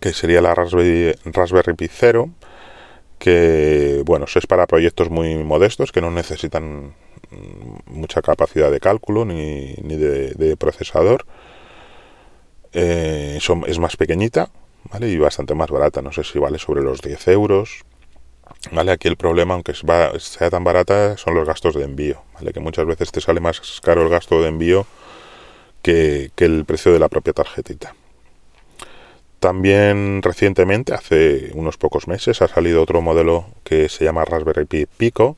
que 0.00 0.12
sería 0.12 0.40
la 0.40 0.54
Raspberry, 0.54 1.74
Pi 1.76 1.88
0, 1.88 2.30
que 3.18 4.02
bueno, 4.04 4.26
es 4.26 4.46
para 4.46 4.66
proyectos 4.66 5.10
muy 5.10 5.36
modestos 5.36 5.92
que 5.92 6.00
no 6.00 6.10
necesitan 6.10 6.94
mucha 7.86 8.22
capacidad 8.22 8.70
de 8.70 8.80
cálculo 8.80 9.24
ni, 9.24 9.74
de, 9.74 10.56
procesador. 10.58 11.24
Eh, 12.72 13.38
es 13.66 13.78
más 13.78 13.96
pequeñita 13.96 14.50
y 15.00 15.16
bastante 15.18 15.54
más 15.54 15.70
barata. 15.70 16.02
No 16.02 16.12
sé 16.12 16.24
si 16.24 16.38
vale 16.38 16.58
sobre 16.58 16.82
los 16.82 17.00
10 17.00 17.28
euros. 17.28 17.84
Aquí 18.76 19.08
el 19.08 19.16
problema, 19.16 19.54
aunque 19.54 19.72
sea 19.74 20.50
tan 20.50 20.64
barata, 20.64 21.16
son 21.16 21.34
los 21.34 21.46
gastos 21.46 21.74
de 21.74 21.84
envío. 21.84 22.22
Que 22.52 22.60
muchas 22.60 22.86
veces 22.86 23.12
te 23.12 23.20
sale 23.20 23.40
más 23.40 23.80
caro 23.82 24.02
el 24.02 24.08
gasto 24.08 24.42
de 24.42 24.48
envío 24.48 24.86
que, 25.80 26.30
que 26.34 26.44
el 26.44 26.64
precio 26.64 26.92
de 26.92 26.98
la 26.98 27.08
propia 27.08 27.32
tarjetita. 27.32 27.94
También 29.42 30.22
recientemente, 30.22 30.94
hace 30.94 31.50
unos 31.54 31.76
pocos 31.76 32.06
meses, 32.06 32.40
ha 32.42 32.46
salido 32.46 32.80
otro 32.80 33.02
modelo 33.02 33.46
que 33.64 33.88
se 33.88 34.04
llama 34.04 34.24
Raspberry 34.24 34.66
Pi 34.66 34.86
Pico, 34.86 35.36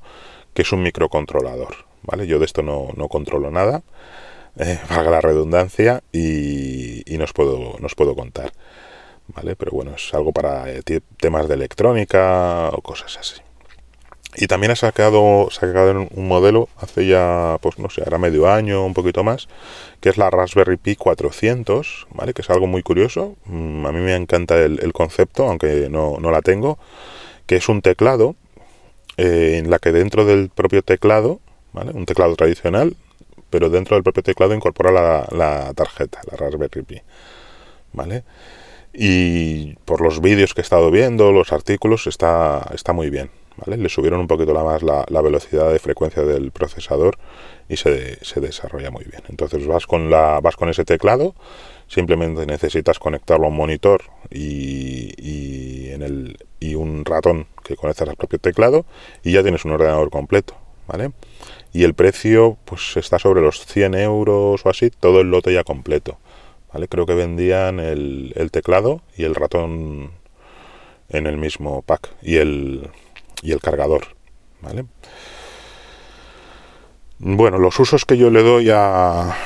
que 0.53 0.61
es 0.61 0.73
un 0.73 0.83
microcontrolador. 0.83 1.87
¿vale? 2.03 2.27
Yo 2.27 2.39
de 2.39 2.45
esto 2.45 2.61
no, 2.61 2.93
controlo 3.09 3.51
nada, 3.51 3.83
eh, 4.59 4.79
valga 4.91 5.11
la 5.11 5.21
redundancia, 5.23 6.03
y, 6.13 7.11
y 7.11 7.17
nos, 7.17 7.33
puedo, 7.33 7.79
puedo 7.97 8.15
contar. 8.15 8.53
¿vale? 9.29 9.57
Pero 9.57 9.73
bueno, 9.73 9.95
es 9.97 10.13
algo 10.13 10.33
para 10.33 10.71
eh, 10.71 10.83
temas 11.17 11.49
de 11.49 11.55
electrónica 11.55 12.69
o 12.75 12.83
cosas 12.83 13.17
así. 13.17 13.44
Y 14.37 14.47
también 14.49 14.73
ha 14.73 14.77
sacado, 14.77 15.49
sacado 15.51 16.09
un 16.11 16.29
modelo 16.29 16.69
hace 16.77 17.07
ya, 17.07 17.59
pues 17.61 17.79
no 17.79 17.89
sé, 17.89 18.03
ahora 18.03 18.19
medio 18.19 18.51
año, 18.51 18.85
un 18.85 18.95
poquito 18.95 19.23
más, 19.23 19.49
que 20.01 20.09
es 20.09 20.19
la 20.19 20.29
Raspberry 20.31 20.77
Pi 20.77 20.97
400, 20.97 22.09
¿vale? 22.11 22.35
Que 22.35 22.43
es 22.43 22.51
algo 22.51 22.67
muy 22.67 22.83
curioso. 22.83 23.37
Mm, 23.47 23.87
a 23.87 23.93
mí 23.93 24.01
me 24.01 24.15
encanta 24.17 24.59
el, 24.59 24.93
concepto, 24.93 25.47
aunque 25.49 25.89
no, 25.89 26.19
no, 26.21 26.31
la 26.31 26.43
tengo, 26.43 26.79
que 27.47 27.57
es 27.57 27.69
un 27.69 27.81
teclado 27.81 28.35
eh, 29.17 29.57
en 29.59 29.71
la 29.71 29.79
que 29.79 29.93
dentro 29.93 30.25
del 30.25 30.49
propio 30.49 30.83
teclado, 30.83 31.41
¿vale? 31.73 31.93
un 31.93 32.07
teclado 32.07 32.35
tradicional, 32.35 32.97
pero 33.51 33.71
dentro 33.71 33.97
del 33.97 34.03
propio 34.03 34.25
teclado 34.25 34.55
incorpora 34.55 34.91
la, 35.31 35.73
tarjeta, 35.75 36.21
la 36.31 36.37
Raspberry 36.37 36.83
Pi. 36.83 37.01
¿vale? 37.93 38.25
Y 38.93 39.75
por 39.85 40.01
los 40.01 40.21
vídeos 40.21 40.55
que 40.55 40.61
he 40.61 40.63
estado 40.63 40.91
viendo, 40.91 41.33
los 41.33 41.53
artículos, 41.53 42.07
está, 42.07 42.69
está 42.75 42.93
muy 42.93 43.11
bien. 43.11 43.31
¿Vale? 43.57 43.77
Le 43.77 43.89
subieron 43.89 44.21
un 44.21 44.27
poquito 44.27 44.53
la 44.53 44.65
más 44.65 44.83
la, 44.83 45.21
velocidad 45.23 45.73
de 45.73 45.79
frecuencia 45.79 46.23
del 46.23 46.51
procesador 46.51 47.19
y 47.69 47.77
se, 47.77 48.25
se, 48.25 48.41
desarrolla 48.41 48.91
muy 48.91 49.05
bien. 49.05 49.23
Entonces 49.29 49.67
vas 49.67 49.87
con, 49.87 50.11
la, 50.11 50.41
vas 50.41 50.57
con 50.57 50.69
ese 50.69 50.85
teclado, 50.85 51.35
simplemente 51.87 52.47
necesitas 52.47 52.99
conectarlo 52.99 53.47
a 53.47 53.49
un 53.49 53.57
monitor 53.57 54.03
y, 54.31 55.15
y, 55.19 55.91
en 55.93 56.03
el, 56.03 56.37
y 56.61 56.75
un 56.75 57.05
ratón 57.05 57.47
que 57.63 57.77
conectas 57.77 58.09
al 58.09 58.17
propio 58.17 58.39
teclado 58.39 58.85
y 59.23 59.33
ya 59.33 59.43
tienes 59.43 59.65
un 59.65 59.73
ordenador 59.73 60.11
completo. 60.11 60.55
¿vale? 60.87 61.13
Y 61.73 61.85
el 61.85 61.95
precio 61.95 62.59
pues 62.65 62.97
está 62.97 63.19
sobre 63.19 63.41
los 63.41 63.65
100 63.67 63.95
euros 63.95 64.65
o 64.65 64.69
así, 64.69 64.91
todo 64.91 65.21
el 65.21 65.31
lote 65.31 65.53
ya 65.53 65.65
completo. 65.65 66.19
¿vale? 66.73 66.89
Creo 66.89 67.07
que 67.07 67.15
vendían 67.15 67.81
el, 67.81 68.33
el 68.37 68.51
teclado 68.51 69.01
y 69.17 69.25
el 69.25 69.35
ratón 69.35 70.11
en 71.09 71.27
el 71.27 71.37
mismo 71.37 71.83
pack 71.83 72.11
y 72.23 72.37
el, 72.37 72.91
y 73.43 73.53
el 73.53 73.61
cargador. 73.61 74.09
¿vale? 74.63 74.85
Bueno, 77.19 77.59
los 77.59 77.79
usos 77.79 78.05
que 78.05 78.17
yo 78.17 78.31
le 78.31 78.43
doy 78.43 78.71
a, 78.71 79.37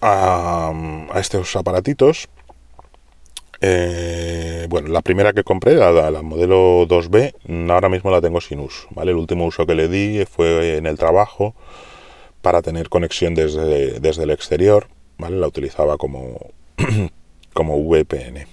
a, 0.00 0.72
estos 1.16 1.56
aparatitos 1.56 2.28
eh, 3.60 4.66
bueno, 4.68 4.88
la 4.88 5.00
primera 5.00 5.32
que 5.32 5.42
compré, 5.42 5.74
la, 5.74 5.90
la, 6.10 6.22
modelo 6.22 6.86
2B, 6.86 7.70
ahora 7.70 7.88
mismo 7.88 8.10
la 8.10 8.20
tengo 8.20 8.40
sin 8.40 8.60
uso, 8.60 8.86
¿vale? 8.90 9.12
El 9.12 9.16
último 9.16 9.46
uso 9.46 9.66
que 9.66 9.74
le 9.74 9.88
di 9.88 10.24
fue 10.26 10.76
en 10.76 10.86
el 10.86 10.98
trabajo 10.98 11.54
para 12.42 12.60
tener 12.60 12.88
conexión 12.90 13.34
desde, 13.34 13.98
desde 13.98 14.24
el 14.24 14.30
exterior, 14.30 14.88
¿vale? 15.16 15.38
La 15.38 15.46
utilizaba 15.46 15.96
como, 15.96 16.38
como 17.54 17.78
VPN. 17.78 18.46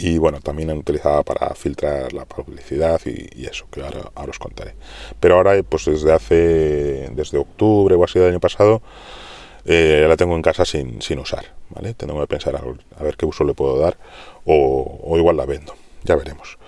Y 0.00 0.16
bueno, 0.16 0.40
también 0.40 0.68
la 0.68 0.74
utilizaba 0.74 1.24
para 1.24 1.52
filtrar 1.56 2.12
la 2.12 2.24
publicidad 2.24 3.00
y, 3.04 3.44
eso, 3.44 3.66
que 3.68 3.82
ahora, 3.82 4.12
ahora, 4.14 4.30
os 4.30 4.38
contaré. 4.38 4.74
Pero 5.18 5.34
ahora, 5.34 5.60
pues 5.68 5.86
desde 5.86 6.12
hace, 6.12 7.10
desde 7.12 7.36
octubre 7.36 7.96
o 7.96 8.04
así 8.04 8.20
del 8.20 8.30
año 8.30 8.38
pasado, 8.38 8.80
eh, 9.64 10.06
la 10.08 10.16
tengo 10.16 10.36
en 10.36 10.42
casa 10.42 10.64
sin, 10.64 11.02
sin 11.02 11.18
usar, 11.18 11.52
¿vale? 11.70 11.94
Tengo 11.94 12.18
que 12.20 12.28
pensar 12.28 12.54
a, 12.54 13.02
ver 13.02 13.16
qué 13.16 13.26
uso 13.26 13.42
le 13.42 13.54
puedo 13.54 13.76
dar 13.78 13.98
o, 14.46 15.14
igual 15.18 15.36
la 15.36 15.46
vendo, 15.46 15.74
ya 16.04 16.14
veremos. 16.14 16.58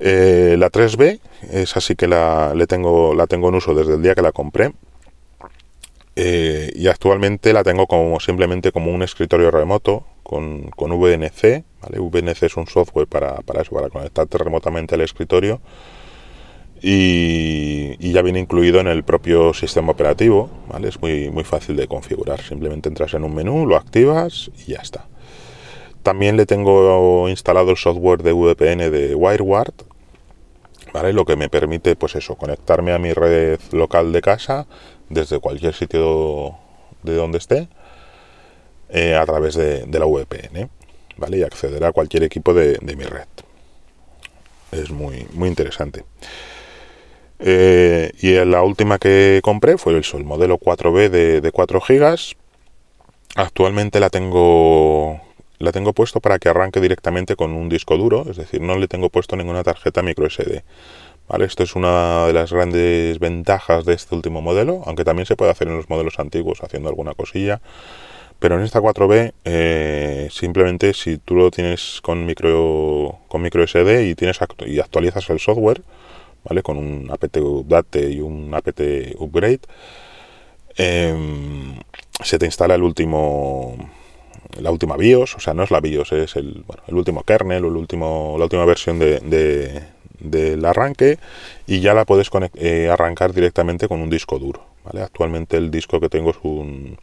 Eh, 0.00 0.56
la 0.58 0.70
3B 0.72 1.20
es 1.52 1.76
así 1.76 1.94
que 1.94 2.08
la, 2.08 2.52
le 2.54 2.66
tengo, 2.66 3.14
la 3.14 3.28
tengo 3.28 3.48
en 3.48 3.54
uso 3.54 3.74
desde 3.74 3.94
el 3.94 4.02
día 4.02 4.16
que 4.16 4.22
la 4.22 4.32
compré 4.32 4.72
eh, 6.16 6.72
y 6.74 6.88
actualmente 6.88 7.52
la 7.52 7.62
tengo 7.62 7.86
como 7.86 8.18
simplemente 8.18 8.72
como 8.72 8.90
un 8.90 9.02
escritorio 9.02 9.52
remoto 9.52 10.04
con, 10.24 10.70
con 10.70 10.90
VNC. 10.90 11.64
VNC 11.88 12.42
es 12.42 12.56
un 12.56 12.66
software 12.66 13.06
para, 13.06 13.36
para 13.42 13.62
eso, 13.62 13.72
para 13.76 13.90
conectarte 13.90 14.38
remotamente 14.38 14.96
al 14.96 15.02
escritorio 15.02 15.60
y, 16.86 18.12
ya 18.12 18.20
viene 18.22 18.40
incluido 18.40 18.78
en 18.78 18.88
el 18.88 19.04
propio 19.04 19.54
sistema 19.54 19.92
operativo, 19.92 20.50
¿vale? 20.68 20.88
Es 20.88 21.00
muy, 21.00 21.30
muy 21.30 21.42
fácil 21.42 21.76
de 21.76 21.88
configurar, 21.88 22.42
simplemente 22.42 22.90
entras 22.90 23.14
en 23.14 23.24
un 23.24 23.34
menú, 23.34 23.66
lo 23.66 23.76
activas 23.76 24.50
y 24.66 24.72
ya 24.72 24.80
está. 24.82 25.06
También 26.02 26.36
le 26.36 26.44
tengo 26.44 27.28
instalado 27.30 27.70
el 27.70 27.78
software 27.78 28.22
de 28.22 28.32
VPN 28.32 28.90
de 28.90 29.14
WireGuard, 29.14 29.72
¿vale? 30.92 31.14
Lo 31.14 31.24
que 31.24 31.36
me 31.36 31.48
permite, 31.48 31.96
pues 31.96 32.16
eso, 32.16 32.34
conectarme 32.34 32.92
a 32.92 32.98
mi 32.98 33.14
red 33.14 33.58
local 33.72 34.12
de 34.12 34.20
casa 34.20 34.66
desde 35.08 35.38
cualquier 35.38 35.74
sitio 35.74 36.56
de 37.02 37.14
donde 37.14 37.38
esté 37.38 37.68
eh, 38.88 39.14
a 39.14 39.24
través 39.26 39.54
de, 39.54 39.86
la 39.86 40.06
VPN, 40.06 40.68
¿vale? 41.16 41.38
Y 41.38 41.42
acceder 41.42 41.84
a 41.84 41.92
cualquier 41.92 42.22
equipo 42.22 42.54
de, 42.54 42.78
de 42.80 42.96
mi 42.96 43.04
red. 43.04 43.26
Es 44.72 44.90
muy, 44.90 45.26
muy 45.32 45.48
interesante. 45.48 46.04
Eh, 47.38 48.12
y 48.20 48.32
la 48.44 48.62
última 48.62 48.98
que 48.98 49.40
compré 49.42 49.76
fue 49.76 49.92
el, 49.92 50.04
el 50.14 50.24
modelo 50.24 50.58
4B 50.58 51.08
de, 51.10 51.52
4 51.52 51.80
GB. 51.80 52.36
Actualmente 53.36 54.00
la 54.00 54.10
tengo 54.10 55.20
la 55.58 55.72
tengo 55.72 55.92
puesto 55.92 56.20
para 56.20 56.38
que 56.38 56.48
arranque 56.48 56.80
directamente 56.80 57.36
con 57.36 57.52
un 57.52 57.68
disco 57.68 57.96
duro, 57.96 58.26
es 58.28 58.36
decir, 58.36 58.60
no 58.60 58.76
le 58.76 58.88
tengo 58.88 59.08
puesto 59.08 59.36
ninguna 59.36 59.62
tarjeta 59.62 60.02
micro 60.02 60.28
SD. 60.28 60.62
¿Vale? 61.28 61.46
Esto 61.46 61.62
es 61.62 61.74
una 61.74 62.26
de 62.26 62.34
las 62.34 62.52
grandes 62.52 63.18
ventajas 63.18 63.86
de 63.86 63.94
este 63.94 64.14
último 64.14 64.42
modelo, 64.42 64.82
aunque 64.84 65.04
también 65.04 65.24
se 65.24 65.36
puede 65.36 65.50
hacer 65.50 65.68
en 65.68 65.76
los 65.76 65.88
modelos 65.88 66.18
antiguos 66.18 66.62
haciendo 66.62 66.90
alguna 66.90 67.14
cosilla. 67.14 67.62
Pero 68.44 68.58
en 68.58 68.64
esta 68.64 68.82
4B, 68.82 69.32
eh, 69.46 70.28
simplemente 70.30 70.92
si 70.92 71.16
tú 71.16 71.34
lo 71.34 71.50
tienes 71.50 72.00
con 72.02 72.26
micro, 72.26 73.20
con 73.26 73.40
micro 73.40 73.66
SD 73.66 74.06
y, 74.06 74.14
tienes 74.14 74.38
y 74.66 74.80
actualizas 74.80 75.30
el 75.30 75.40
software, 75.40 75.80
¿vale? 76.44 76.62
Con 76.62 76.76
un 76.76 77.10
apt 77.10 77.38
update 77.38 78.10
y 78.10 78.20
un 78.20 78.52
apt 78.52 78.82
upgrade, 79.16 79.60
em, 80.76 81.74
se 82.22 82.38
te 82.38 82.44
instala 82.44 82.74
el 82.74 82.82
último 82.82 83.78
la 84.60 84.70
última 84.70 84.98
BIOS, 84.98 85.36
o 85.36 85.40
sea, 85.40 85.54
no 85.54 85.62
es 85.62 85.70
la 85.70 85.80
BIOS, 85.80 86.12
es 86.12 86.36
el, 86.36 86.64
bueno, 86.66 86.82
el 86.86 86.96
último 86.96 87.22
kernel 87.22 87.64
o 87.64 87.68
el 87.68 87.76
último, 87.76 88.36
la 88.36 88.44
última 88.44 88.66
versión 88.66 88.98
de, 88.98 89.82
del 90.20 90.64
arranque 90.66 91.18
y 91.66 91.80
ya 91.80 91.94
la 91.94 92.04
puedes 92.04 92.28
eh, 92.56 92.90
arrancar 92.92 93.32
directamente 93.32 93.88
con 93.88 94.02
un 94.02 94.10
disco 94.10 94.38
duro. 94.38 94.66
¿vale? 94.84 95.00
Actualmente 95.00 95.56
el 95.56 95.70
disco 95.70 95.98
que 95.98 96.10
tengo 96.10 96.28
es 96.32 96.36
un, 96.42 96.98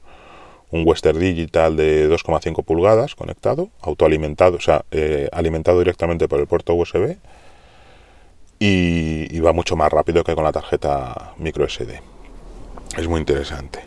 un 0.71 0.87
Western 0.87 1.19
Digital 1.19 1.75
de 1.75 2.09
2,5 2.09 2.63
pulgadas 2.63 3.15
conectado, 3.15 3.69
autoalimentado, 3.81 4.57
o 4.57 4.61
sea, 4.61 4.85
eh, 4.91 5.29
alimentado 5.31 5.79
directamente 5.79 6.27
por 6.27 6.39
el 6.39 6.47
puerto 6.47 6.73
USB 6.73 7.17
y, 8.59 9.39
va 9.39 9.53
mucho 9.53 9.75
más 9.75 9.91
rápido 9.91 10.23
que 10.23 10.35
con 10.35 10.43
la 10.43 10.51
tarjeta 10.51 11.33
micro 11.37 11.67
SD. 11.67 11.99
Es 12.95 13.07
muy 13.07 13.19
interesante. 13.19 13.79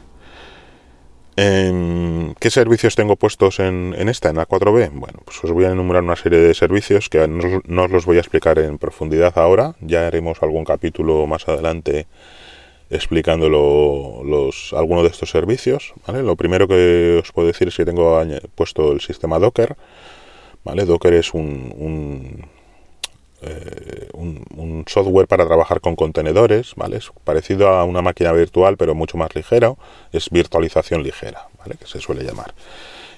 Em, 1.37 2.35
¿Qué 2.35 2.51
servicios 2.51 2.95
tengo 2.95 3.17
puestos 3.17 3.61
en, 3.61 3.95
esta, 4.09 4.31
en 4.31 4.37
la 4.37 4.47
4B? 4.47 4.91
Bueno, 4.93 5.21
pues 5.25 5.43
os 5.43 5.51
voy 5.53 5.65
a 5.65 5.71
enumerar 5.71 6.03
una 6.03 6.17
serie 6.17 6.39
de 6.39 6.55
servicios 6.55 7.09
que 7.09 7.27
no, 7.27 7.83
os 7.83 7.91
los 7.91 8.05
voy 8.05 8.17
a 8.17 8.21
explicar 8.21 8.59
en 8.59 8.79
profundidad 8.79 9.39
ahora. 9.39 9.75
Ya 9.81 10.07
haremos 10.07 10.43
algún 10.43 10.65
capítulo 10.65 11.27
más 11.27 11.49
adelante 11.49 12.07
explicando 12.95 13.49
los, 13.49 14.73
algunos 14.73 15.05
de 15.05 15.11
estos 15.11 15.31
servicios. 15.31 15.93
Lo 16.07 16.37
primero 16.37 16.69
que 16.69 17.21
os 17.23 17.33
puedo 17.33 17.49
decir 17.49 17.69
es 17.69 17.77
que 17.77 17.85
tengo 17.85 18.23
puesto 18.55 18.93
el 18.93 19.01
sistema 19.01 19.39
Docker. 19.39 19.77
Docker 20.65 21.15
es 21.15 21.35
un 21.35 22.47
eh, 23.47 24.09
un, 24.15 24.85
software 24.87 25.27
para 25.27 25.47
trabajar 25.47 25.81
con 25.81 25.97
contenedores, 25.97 26.75
parecido 27.25 27.69
a 27.69 27.85
una 27.85 28.03
máquina 28.03 28.33
virtual, 28.33 28.77
pero 28.77 28.95
mucho 28.95 29.17
más 29.17 29.35
ligero. 29.35 29.79
Es 30.13 30.31
virtualización 30.31 31.03
ligera. 31.03 31.49
Que 31.79 31.87
se 31.87 32.01
suele 32.01 32.23
llamar. 32.23 32.55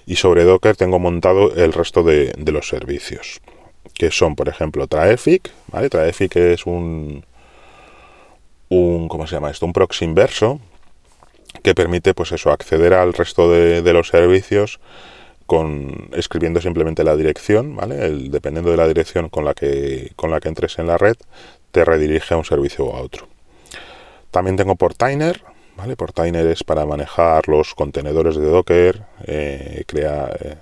Y 0.06 0.16
sobre 0.16 0.44
Docker 0.44 0.76
tengo 0.76 0.98
montado 0.98 1.54
el 1.54 1.72
resto 1.72 2.02
de, 2.02 2.32
los 2.46 2.68
servicios, 2.68 3.40
que 3.94 4.10
son, 4.12 4.36
por 4.36 4.48
ejemplo, 4.48 4.86
Traefic, 4.86 5.50
¿vale? 5.68 5.90
Traefic 5.90 6.36
es 6.36 6.64
un, 6.66 7.24
un, 8.68 9.08
¿cómo 9.08 9.26
se 9.26 9.36
llama 9.36 9.50
esto? 9.50 9.66
Un 9.66 9.72
proxy 9.72 10.04
inverso 10.04 10.60
que 11.62 11.74
permite, 11.74 12.14
pues 12.14 12.32
eso, 12.32 12.50
acceder 12.50 12.94
al 12.94 13.12
resto 13.12 13.50
de, 13.50 13.92
los 13.92 14.08
servicios 14.08 14.80
con 15.46 16.10
escribiendo 16.12 16.60
simplemente 16.60 17.04
la 17.04 17.16
dirección, 17.16 17.76
¿vale? 17.76 18.04
El, 18.04 18.30
dependiendo 18.30 18.70
de 18.70 18.76
la 18.76 18.88
dirección 18.88 19.28
con 19.28 19.44
la 19.44 19.54
que 19.54 20.12
con 20.16 20.30
la 20.30 20.40
que 20.40 20.48
entres 20.48 20.78
en 20.78 20.88
la 20.88 20.98
red, 20.98 21.16
te 21.70 21.84
redirige 21.84 22.34
a 22.34 22.36
un 22.36 22.44
servicio 22.44 22.86
o 22.86 22.96
a 22.96 23.00
otro. 23.00 23.28
También 24.30 24.56
tengo 24.56 24.74
Portainer, 24.76 25.42
¿vale? 25.76 25.96
Portainer 25.96 26.46
es 26.46 26.64
para 26.64 26.84
manejar 26.84 27.48
los 27.48 27.74
contenedores 27.74 28.36
de 28.36 28.46
Docker, 28.46 29.02
eh, 29.24 29.84
crear 29.86 30.36
eh, 30.42 30.56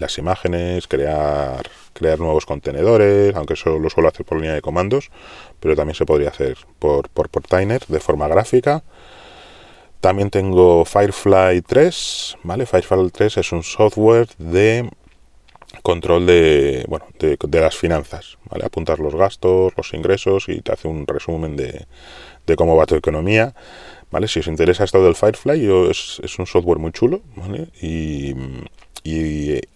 las 0.00 0.18
imágenes, 0.18 0.86
crear 0.88 1.68
crear 1.92 2.18
nuevos 2.20 2.46
contenedores, 2.46 3.34
aunque 3.34 3.54
eso 3.54 3.78
lo 3.78 3.90
suelo 3.90 4.08
hacer 4.08 4.24
por 4.24 4.38
línea 4.38 4.54
de 4.54 4.62
comandos, 4.62 5.10
pero 5.58 5.74
también 5.74 5.96
se 5.96 6.06
podría 6.06 6.28
hacer 6.28 6.56
por, 6.78 7.08
por 7.08 7.28
Portainer 7.28 7.84
de 7.88 7.98
forma 7.98 8.28
gráfica 8.28 8.84
también 10.00 10.30
tengo 10.30 10.84
Firefly 10.84 11.62
3, 11.62 12.38
¿vale? 12.44 12.66
Firefly 12.66 13.10
3 13.10 13.38
es 13.38 13.52
un 13.52 13.62
software 13.62 14.28
de 14.38 14.88
control 15.82 16.26
de, 16.26 16.84
bueno, 16.88 17.06
de, 17.18 17.60
las 17.60 17.76
finanzas. 17.76 18.38
Apuntas 18.62 18.98
los 19.00 19.14
gastos, 19.14 19.72
los 19.76 19.92
ingresos 19.94 20.48
y 20.48 20.60
te 20.60 20.72
hace 20.72 20.88
un 20.88 21.06
resumen 21.06 21.56
de, 21.56 21.86
cómo 22.56 22.76
va 22.76 22.86
tu 22.86 22.94
economía, 22.94 23.54
¿vale? 24.10 24.28
Si 24.28 24.38
os 24.38 24.46
interesa 24.46 24.84
esto 24.84 25.02
del 25.02 25.16
Firefly, 25.16 25.60
yo, 25.60 25.90
es, 25.90 26.20
un 26.38 26.46
software 26.46 26.78
muy 26.78 26.92
chulo, 26.92 27.20
¿vale? 27.34 27.68
Y, 27.82 28.34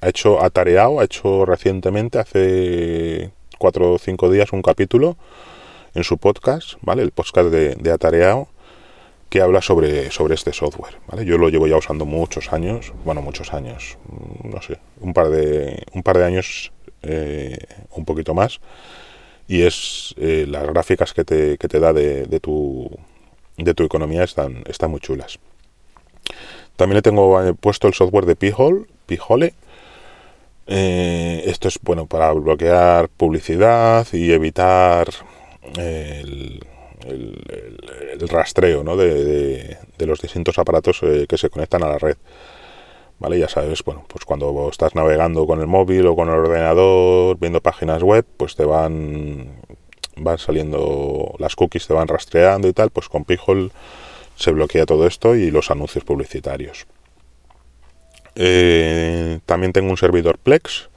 ha 0.00 0.08
hecho, 0.08 0.42
atareado, 0.42 1.00
ha 1.00 1.04
hecho 1.04 1.44
recientemente, 1.44 2.18
hace 2.18 3.30
cuatro 3.58 3.92
o 3.92 3.98
cinco 3.98 4.30
días, 4.30 4.52
un 4.52 4.62
capítulo 4.62 5.16
en 5.94 6.04
su 6.04 6.18
podcast, 6.18 6.74
¿vale? 6.80 7.02
El 7.02 7.10
podcast 7.12 7.50
de, 7.50 7.74
de 7.76 7.90
Atareado 7.90 8.48
que 9.32 9.40
habla 9.40 9.62
sobre, 9.62 10.10
sobre 10.10 10.34
este 10.34 10.52
software. 10.52 10.98
¿vale? 11.06 11.24
Yo 11.24 11.38
lo 11.38 11.48
llevo 11.48 11.66
ya 11.66 11.78
usando 11.78 12.04
muchos 12.04 12.52
años, 12.52 12.92
bueno, 13.02 13.22
muchos 13.22 13.54
años, 13.54 13.96
mm, 14.06 14.50
no 14.50 14.60
sé, 14.60 14.78
un 15.00 15.14
par 15.14 15.30
de, 15.30 15.82
un 15.94 16.02
par 16.02 16.18
de 16.18 16.26
años, 16.26 16.70
eh, 17.00 17.56
un 17.92 18.04
poquito 18.04 18.34
más, 18.34 18.60
y 19.48 19.62
es 19.62 20.14
eh, 20.18 20.44
las 20.46 20.66
gráficas 20.66 21.14
que 21.14 21.24
te, 21.24 21.56
que 21.56 21.66
te 21.66 21.80
da 21.80 21.94
de, 21.94 22.26
de, 22.26 22.40
tu, 22.40 22.90
de 23.56 23.72
tu 23.72 23.84
economía 23.84 24.22
están, 24.22 24.64
están 24.66 24.90
muy 24.90 25.00
chulas. 25.00 25.38
También 26.76 26.96
le 26.96 27.02
tengo 27.02 27.42
eh, 27.42 27.54
puesto 27.54 27.88
el 27.88 27.94
software 27.94 28.26
de 28.26 28.36
Pihole, 29.06 29.54
Pihole. 30.66 31.50
esto 31.50 31.68
es 31.68 31.78
bueno 31.82 32.06
para 32.06 32.32
bloquear 32.32 33.08
publicidad 33.08 34.06
y 34.12 34.32
evitar 34.32 35.08
el, 35.76 36.60
el, 37.06 38.28
rastreo 38.28 38.84
¿no? 38.84 38.96
de, 38.96 39.78
los 39.98 40.20
distintos 40.20 40.58
aparatos 40.58 41.00
eh, 41.02 41.26
que 41.28 41.38
se 41.38 41.50
conectan 41.50 41.82
a 41.82 41.88
la 41.88 41.98
red. 41.98 42.16
¿Vale? 43.18 43.38
Ya 43.38 43.48
sabes, 43.48 43.84
bueno, 43.84 44.04
pues 44.08 44.24
cuando 44.24 44.68
estás 44.68 44.96
navegando 44.96 45.46
con 45.46 45.60
el 45.60 45.68
móvil 45.68 46.06
o 46.06 46.16
con 46.16 46.28
el 46.28 46.34
ordenador, 46.34 47.38
viendo 47.38 47.60
páginas 47.60 48.02
web, 48.02 48.26
pues 48.36 48.56
te 48.56 48.64
van, 48.64 49.60
van 50.16 50.38
saliendo 50.38 51.34
las 51.38 51.54
cookies, 51.54 51.86
te 51.86 51.94
van 51.94 52.08
rastreando 52.08 52.66
y 52.66 52.72
tal, 52.72 52.90
pues 52.90 53.08
con 53.08 53.24
Pijol 53.24 53.70
se 54.34 54.50
bloquea 54.50 54.86
todo 54.86 55.06
esto 55.06 55.36
y 55.36 55.52
los 55.52 55.70
anuncios 55.70 56.04
publicitarios. 56.04 56.86
Eh, 58.34 59.40
también 59.46 59.72
tengo 59.72 59.90
un 59.90 59.96
servidor 59.96 60.38
Plex, 60.38 60.88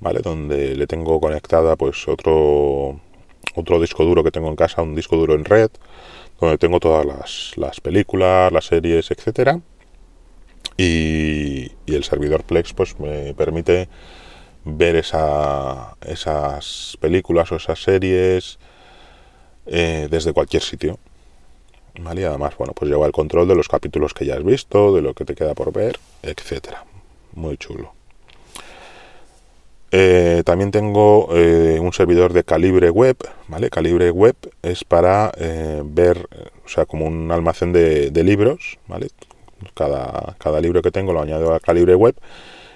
¿vale? 0.00 0.20
Donde 0.20 0.76
le 0.76 0.86
tengo 0.86 1.20
conectada 1.20 1.76
pues 1.76 2.06
otro 2.08 3.00
otro 3.56 3.80
disco 3.80 4.04
duro 4.04 4.22
que 4.22 4.30
tengo 4.30 4.48
en 4.48 4.56
casa, 4.56 4.82
un 4.82 4.94
disco 4.94 5.16
duro 5.16 5.34
en 5.34 5.44
red, 5.44 5.70
donde 6.40 6.58
tengo 6.58 6.78
todas 6.78 7.56
las, 7.56 7.80
películas, 7.80 8.52
las 8.52 8.66
series, 8.66 9.10
etcétera. 9.10 9.60
Y, 10.76 11.72
el 11.86 12.04
servidor 12.04 12.44
Plex 12.44 12.74
pues 12.74 12.98
me 13.00 13.32
permite 13.34 13.88
ver 14.64 14.96
esa, 14.96 15.96
esas 16.04 16.98
películas 17.00 17.50
o 17.52 17.56
esas 17.56 17.82
series 17.82 18.58
eh, 19.64 20.08
desde 20.10 20.34
cualquier 20.34 20.62
sitio. 20.62 20.98
Y 21.96 22.24
además, 22.24 22.56
bueno, 22.56 22.72
pues 22.74 22.90
lleva 22.90 23.06
el 23.06 23.12
control 23.12 23.48
de 23.48 23.54
los 23.54 23.68
capítulos 23.68 24.14
que 24.14 24.26
ya 24.26 24.34
has 24.34 24.44
visto, 24.44 24.94
de 24.94 25.02
lo 25.02 25.14
que 25.14 25.24
te 25.24 25.34
queda 25.34 25.54
por 25.54 25.72
ver, 25.72 25.98
etcétera. 26.22 26.84
Muy 27.34 27.56
chulo. 27.56 27.92
Eh, 29.92 30.42
también 30.44 30.70
tengo 30.70 31.28
eh, 31.32 31.78
un 31.80 31.92
servidor 31.92 32.32
de 32.32 32.44
calibre 32.44 32.90
web, 32.90 33.16
¿vale? 33.48 33.70
Calibre 33.70 34.10
web 34.10 34.36
es 34.62 34.84
para 34.84 35.32
eh, 35.38 35.82
ver, 35.84 36.28
o 36.64 36.68
sea, 36.68 36.86
como 36.86 37.06
un 37.06 37.30
almacén 37.30 37.72
de, 37.72 38.10
libros, 38.24 38.78
¿vale? 38.88 39.08
Cada, 39.74 40.36
cada, 40.38 40.60
libro 40.60 40.82
que 40.82 40.90
tengo 40.90 41.12
lo 41.12 41.22
añado 41.22 41.54
a 41.54 41.60
calibre 41.60 41.94
web 41.94 42.14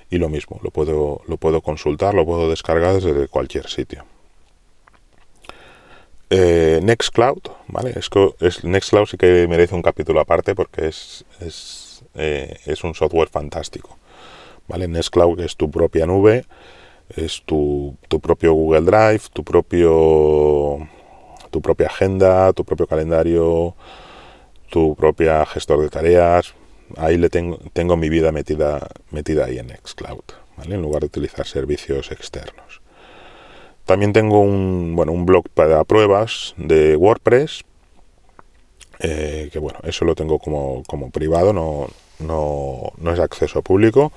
y 0.08 0.18
lo 0.18 0.28
mismo, 0.28 0.60
lo 0.62 0.70
puedo, 0.70 1.22
lo 1.26 1.36
puedo 1.36 1.60
consultar, 1.60 2.14
lo 2.14 2.24
puedo 2.24 2.48
descargar 2.48 2.94
desde 2.94 3.28
cualquier 3.28 3.68
sitio. 3.68 4.04
Nextcloud, 6.30 7.42
¿vale? 7.68 7.92
Es, 7.96 8.08
es, 8.40 8.64
Nextcloud 8.64 9.06
sí 9.06 9.16
que 9.16 9.46
merece 9.48 9.74
un 9.74 9.82
capítulo 9.82 10.20
aparte 10.20 10.54
porque 10.54 10.88
es, 10.88 11.24
es, 11.40 12.04
es 12.14 12.84
un 12.84 12.94
software 12.94 13.28
fantástico, 13.28 13.98
¿vale? 14.68 14.86
Nextcloud 14.86 15.40
es 15.40 15.56
tu 15.56 15.70
propia 15.70 16.06
nube, 16.06 16.44
es 17.16 17.42
tu, 17.44 17.96
tu, 18.08 18.20
propio 18.20 18.52
Google 18.52 18.82
Drive, 18.82 19.22
tu 19.32 19.42
propio 19.42 20.88
tu 21.50 21.60
propia 21.60 21.88
agenda, 21.88 22.52
tu 22.52 22.64
propio 22.64 22.86
calendario, 22.86 23.74
tu 24.70 24.94
propia 24.94 25.44
gestor 25.46 25.80
de 25.80 25.88
tareas. 25.88 26.54
Ahí 26.96 27.16
le 27.16 27.28
tengo, 27.28 27.58
tengo 27.72 27.96
mi 27.96 28.08
vida 28.08 28.32
metida, 28.32 28.88
metida 29.10 29.46
ahí 29.46 29.58
en 29.58 29.68
Xcloud, 29.84 30.24
¿vale? 30.56 30.74
en 30.74 30.82
lugar 30.82 31.00
de 31.00 31.06
utilizar 31.06 31.46
servicios 31.46 32.10
externos. 32.10 32.79
También 33.90 34.12
tengo 34.12 34.38
un, 34.38 34.94
bueno, 34.94 35.10
un 35.10 35.26
blog 35.26 35.48
para 35.52 35.82
pruebas 35.82 36.54
de 36.56 36.94
WordPress, 36.94 37.64
eh, 39.00 39.48
que 39.52 39.58
bueno, 39.58 39.80
eso 39.82 40.04
lo 40.04 40.14
tengo 40.14 40.38
como, 40.38 40.84
como 40.86 41.10
privado, 41.10 41.52
no, 41.52 41.88
no, 42.20 42.92
no 42.98 43.12
es 43.12 43.18
acceso 43.18 43.62
público 43.62 44.12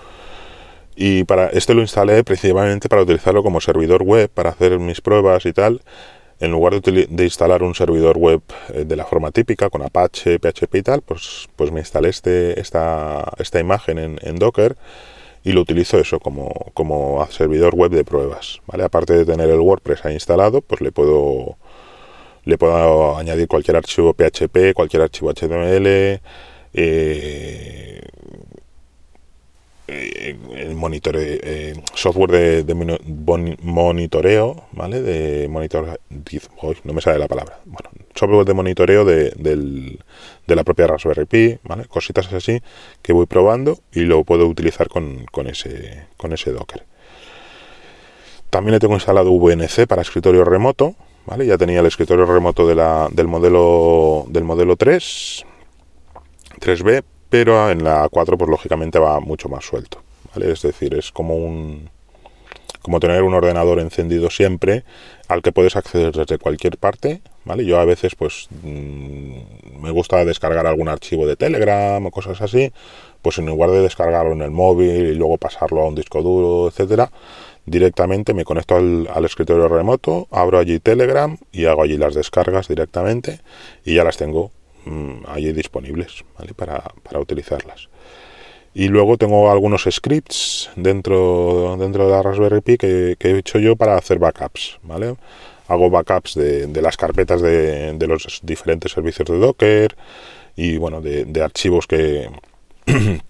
y 0.96 1.24
para 1.24 1.48
este 1.48 1.74
lo 1.74 1.82
instalé 1.82 2.24
principalmente 2.24 2.88
para 2.88 3.02
utilizarlo 3.02 3.42
como 3.42 3.60
servidor 3.62 4.04
web, 4.04 4.30
para 4.30 4.52
hacer 4.52 4.78
mis 4.78 5.02
pruebas 5.02 5.44
y 5.48 5.54
tal. 5.54 5.82
En 6.40 6.52
lugar 6.52 6.80
de, 6.80 7.24
instalar 7.24 7.64
un 7.64 7.74
servidor 7.74 8.20
web 8.20 8.42
eh, 8.76 8.86
de 8.86 8.96
la 8.96 9.06
forma 9.06 9.32
típica, 9.32 9.72
con 9.72 9.82
Apache, 9.82 10.38
PHP 10.38 10.76
y 10.76 10.84
tal, 10.84 11.02
pues, 11.02 11.50
pues 11.56 11.72
me 11.72 11.80
instalé 11.80 12.10
este, 12.10 12.60
esta, 12.60 13.28
esta 13.40 13.60
imagen 13.60 14.20
en, 14.22 14.36
Docker 14.36 14.76
y 15.44 15.52
lo 15.52 15.62
utilizo 15.62 16.00
eso 16.00 16.20
como, 16.20 16.50
como 16.74 17.26
servidor 17.30 17.76
web 17.76 17.92
de 17.92 18.06
pruebas. 18.06 18.62
¿vale? 18.66 18.84
Aparte 18.84 19.14
de 19.14 19.26
tener 19.26 19.50
el 19.50 19.60
WordPress 19.60 20.06
ahí 20.06 20.14
instalado, 20.14 20.62
pues 20.62 20.82
le 20.82 20.92
puedo, 20.92 21.58
le 22.46 22.58
puedo 22.58 23.18
añadir 23.18 23.48
cualquier 23.48 23.78
archivo 23.78 24.14
PHP, 24.14 24.74
cualquier 24.74 25.04
archivo 25.04 25.32
HTML, 25.32 26.22
eh, 26.76 28.02
eh, 29.88 30.38
el 30.56 30.76
monitoreo, 30.76 31.22
eh, 31.44 31.74
software 31.94 32.64
de, 32.66 32.74
monitoreo, 33.62 34.64
¿vale? 34.72 35.02
De 35.02 35.48
monitor, 35.50 36.00
no 36.84 36.94
me 36.94 37.02
sale 37.02 37.20
la 37.20 37.28
palabra. 37.28 37.60
Software 38.16 38.46
de 38.46 38.54
monitoreo 38.54 39.06
de, 39.06 40.00
la 40.48 40.64
propia 40.64 40.88
Raspberry 40.88 41.26
Pi. 41.26 41.60
Cositas 41.88 42.32
así 42.34 42.62
que 43.02 43.14
voy 43.14 43.26
probando 43.26 43.80
y 43.92 44.02
lo 44.02 44.24
puedo 44.24 44.48
utilizar 44.48 44.88
con, 44.88 45.26
ese, 45.48 46.08
con 46.18 46.34
ese 46.34 46.52
Docker. 46.52 46.86
También 48.50 48.74
le 48.74 48.80
tengo 48.80 48.94
instalado 48.94 49.32
VNC 49.32 49.88
para 49.88 50.04
escritorio 50.04 50.46
remoto, 50.46 50.96
¿vale? 51.26 51.46
Ya 51.48 51.58
tenía 51.58 51.80
el 51.80 51.88
escritorio 51.88 52.26
remoto 52.26 52.68
de 52.68 52.76
del 53.12 53.28
modelo 53.28 54.26
del 54.28 54.44
modelo 54.44 54.76
3 54.76 55.46
3B, 56.60 57.04
pero 57.30 57.72
en 57.72 57.84
la 57.84 58.08
4 58.10 58.38
pues 58.38 58.50
lógicamente 58.50 59.00
va 59.00 59.20
mucho 59.20 59.50
más 59.50 59.66
suelto, 59.66 60.04
¿vale? 60.34 60.52
Es 60.52 60.62
decir, 60.62 60.94
es 60.94 61.12
como 61.12 61.36
un 61.36 61.90
como 62.84 63.00
tener 63.00 63.24
un 63.24 63.34
ordenador 63.34 63.80
encendido 63.80 64.30
siempre 64.30 64.84
al 65.30 65.42
que 65.42 65.52
puedes 65.52 65.76
acceder 65.76 66.14
desde 66.14 66.38
cualquier 66.38 66.78
parte, 66.78 67.22
Yo 67.46 67.80
a 67.80 67.86
veces 67.86 68.16
pues 68.16 68.48
mm, 68.64 69.82
me 69.82 69.92
gusta 69.92 70.24
descargar 70.26 70.66
algún 70.66 70.88
archivo 70.88 71.28
de 71.28 71.36
Telegram 71.36 72.06
o 72.06 72.12
cosas 72.12 72.42
así, 72.42 72.72
pues 73.22 73.38
en 73.38 73.46
lugar 73.46 73.72
de 73.72 73.82
descargarlo 73.82 74.34
en 74.34 74.42
el 74.42 74.52
móvil 74.52 75.08
y 75.08 75.16
luego 75.16 75.38
pasarlo 75.38 75.82
a 75.82 75.88
un 75.88 75.96
disco 75.96 76.22
duro, 76.22 76.70
etcétera, 76.70 77.12
directamente 77.66 78.34
me 78.34 78.46
conecto 78.46 78.76
al, 78.76 79.08
al, 79.14 79.26
escritorio 79.26 79.68
remoto, 79.68 80.28
abro 80.32 80.60
allí 80.60 80.80
Telegram 80.80 81.38
y 81.52 81.66
hago 81.66 81.84
allí 81.84 81.98
las 81.98 82.14
descargas 82.16 82.68
directamente 82.68 83.40
y 83.86 83.96
ya 83.96 84.04
las 84.04 84.18
tengo 84.18 84.52
Mm, 84.86 85.24
allí 85.28 85.54
disponibles 85.54 86.26
para, 86.56 86.84
para, 87.04 87.20
utilizarlas. 87.20 87.88
Y 88.74 88.88
luego 88.88 89.18
tengo 89.18 89.52
algunos 89.52 89.88
scripts 89.90 90.72
dentro, 90.76 91.78
dentro 91.80 92.06
de 92.06 92.12
la 92.12 92.24
Raspberry 92.24 92.62
Pi 92.62 92.78
que, 92.78 93.16
he 93.20 93.38
hecho 93.38 93.60
yo 93.60 93.76
para 93.76 93.96
hacer 93.96 94.20
backups. 94.20 94.80
¿vale? 94.84 95.16
Hago 95.68 95.90
backups 95.90 96.36
de, 96.36 96.68
de 96.68 96.82
las 96.82 96.98
carpetas 96.98 97.42
de, 97.42 97.94
de, 97.94 98.08
los 98.08 98.42
diferentes 98.44 98.92
servicios 98.92 99.28
de 99.30 99.40
Docker 99.40 99.96
y 100.56 100.78
bueno, 100.78 101.02
de, 101.02 101.42
archivos 101.42 101.88
que, 101.88 102.30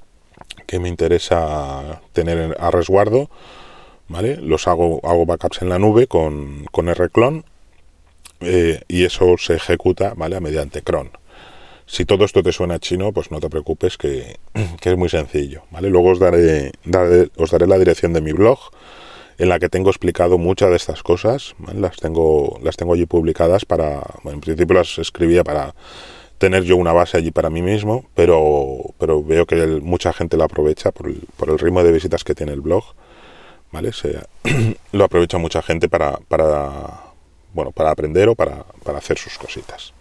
que 0.68 0.80
me 0.80 0.90
interesa 0.90 2.02
tener 2.12 2.58
a 2.60 2.72
resguardo. 2.72 3.30
¿vale? 4.08 4.38
Los 4.38 4.68
hago, 4.68 5.00
hago 5.04 5.26
backups 5.26 5.62
en 5.62 5.70
la 5.70 5.80
nube 5.80 6.08
con, 6.08 6.66
con 6.72 6.94
Rclone 6.94 7.44
eh, 8.42 8.82
y 8.88 9.06
eso 9.06 9.36
se 9.38 9.56
ejecuta 9.56 10.14
¿vale? 10.16 10.40
mediante 10.40 10.82
cron. 10.82 11.12
Si 11.86 12.06
todo 12.06 12.26
esto 12.26 12.42
te 12.42 12.52
suena 12.52 12.80
chino, 12.80 13.12
pues 13.12 13.30
no 13.32 13.40
te 13.40 13.50
preocupes 13.50 13.98
que, 13.98 14.38
es 14.82 14.98
muy 14.98 15.10
sencillo, 15.10 15.64
¿vale? 15.72 15.90
Luego 15.90 16.12
os 16.12 16.20
daré, 16.20 16.72
os 17.36 17.52
daré 17.52 17.68
la 17.68 17.78
dirección 17.78 18.14
de 18.14 18.22
mi 18.22 18.32
blog 18.32 18.60
en 19.44 19.50
la 19.50 19.60
que 19.60 19.68
tengo 19.68 19.90
explicado 19.90 20.38
muchas 20.38 20.70
de 20.70 20.78
estas 20.78 21.04
cosas, 21.04 21.54
Las 21.74 21.98
tengo 21.98 22.60
las 22.64 22.78
tengo 22.78 22.94
allí 22.94 23.06
publicadas 23.06 23.66
para 23.66 24.02
en 24.24 24.40
principio 24.40 24.76
las 24.76 24.98
escribía 25.00 25.44
para 25.44 25.76
tener 26.38 26.64
yo 26.64 26.78
una 26.78 26.94
base 26.94 27.18
allí 27.18 27.32
para 27.32 27.50
mí 27.50 27.62
mismo, 27.62 28.06
pero 28.16 28.94
pero 29.00 29.22
veo 29.22 29.46
que 29.46 29.68
mucha 29.82 30.14
gente 30.14 30.38
lo 30.38 30.46
aprovecha 30.46 30.92
por 30.92 31.08
el, 31.08 31.20
por 31.36 31.50
el 31.50 31.60
ritmo 31.60 31.84
de 31.84 31.92
visitas 31.92 32.24
que 32.24 32.36
tiene 32.36 32.54
el 32.54 32.62
blog, 32.62 32.86
¿vale? 33.72 33.92
Se, 33.92 34.18
lo 34.94 35.04
aprovecha 35.04 35.38
mucha 35.38 35.62
gente 35.62 35.90
para 35.90 36.18
para 36.30 37.12
bueno, 37.54 37.72
para 37.72 37.92
aprender 37.92 38.30
o 38.30 38.36
para, 38.36 38.64
para 38.84 38.98
hacer 39.00 39.18
sus 39.18 39.38
cositas. 39.38 39.94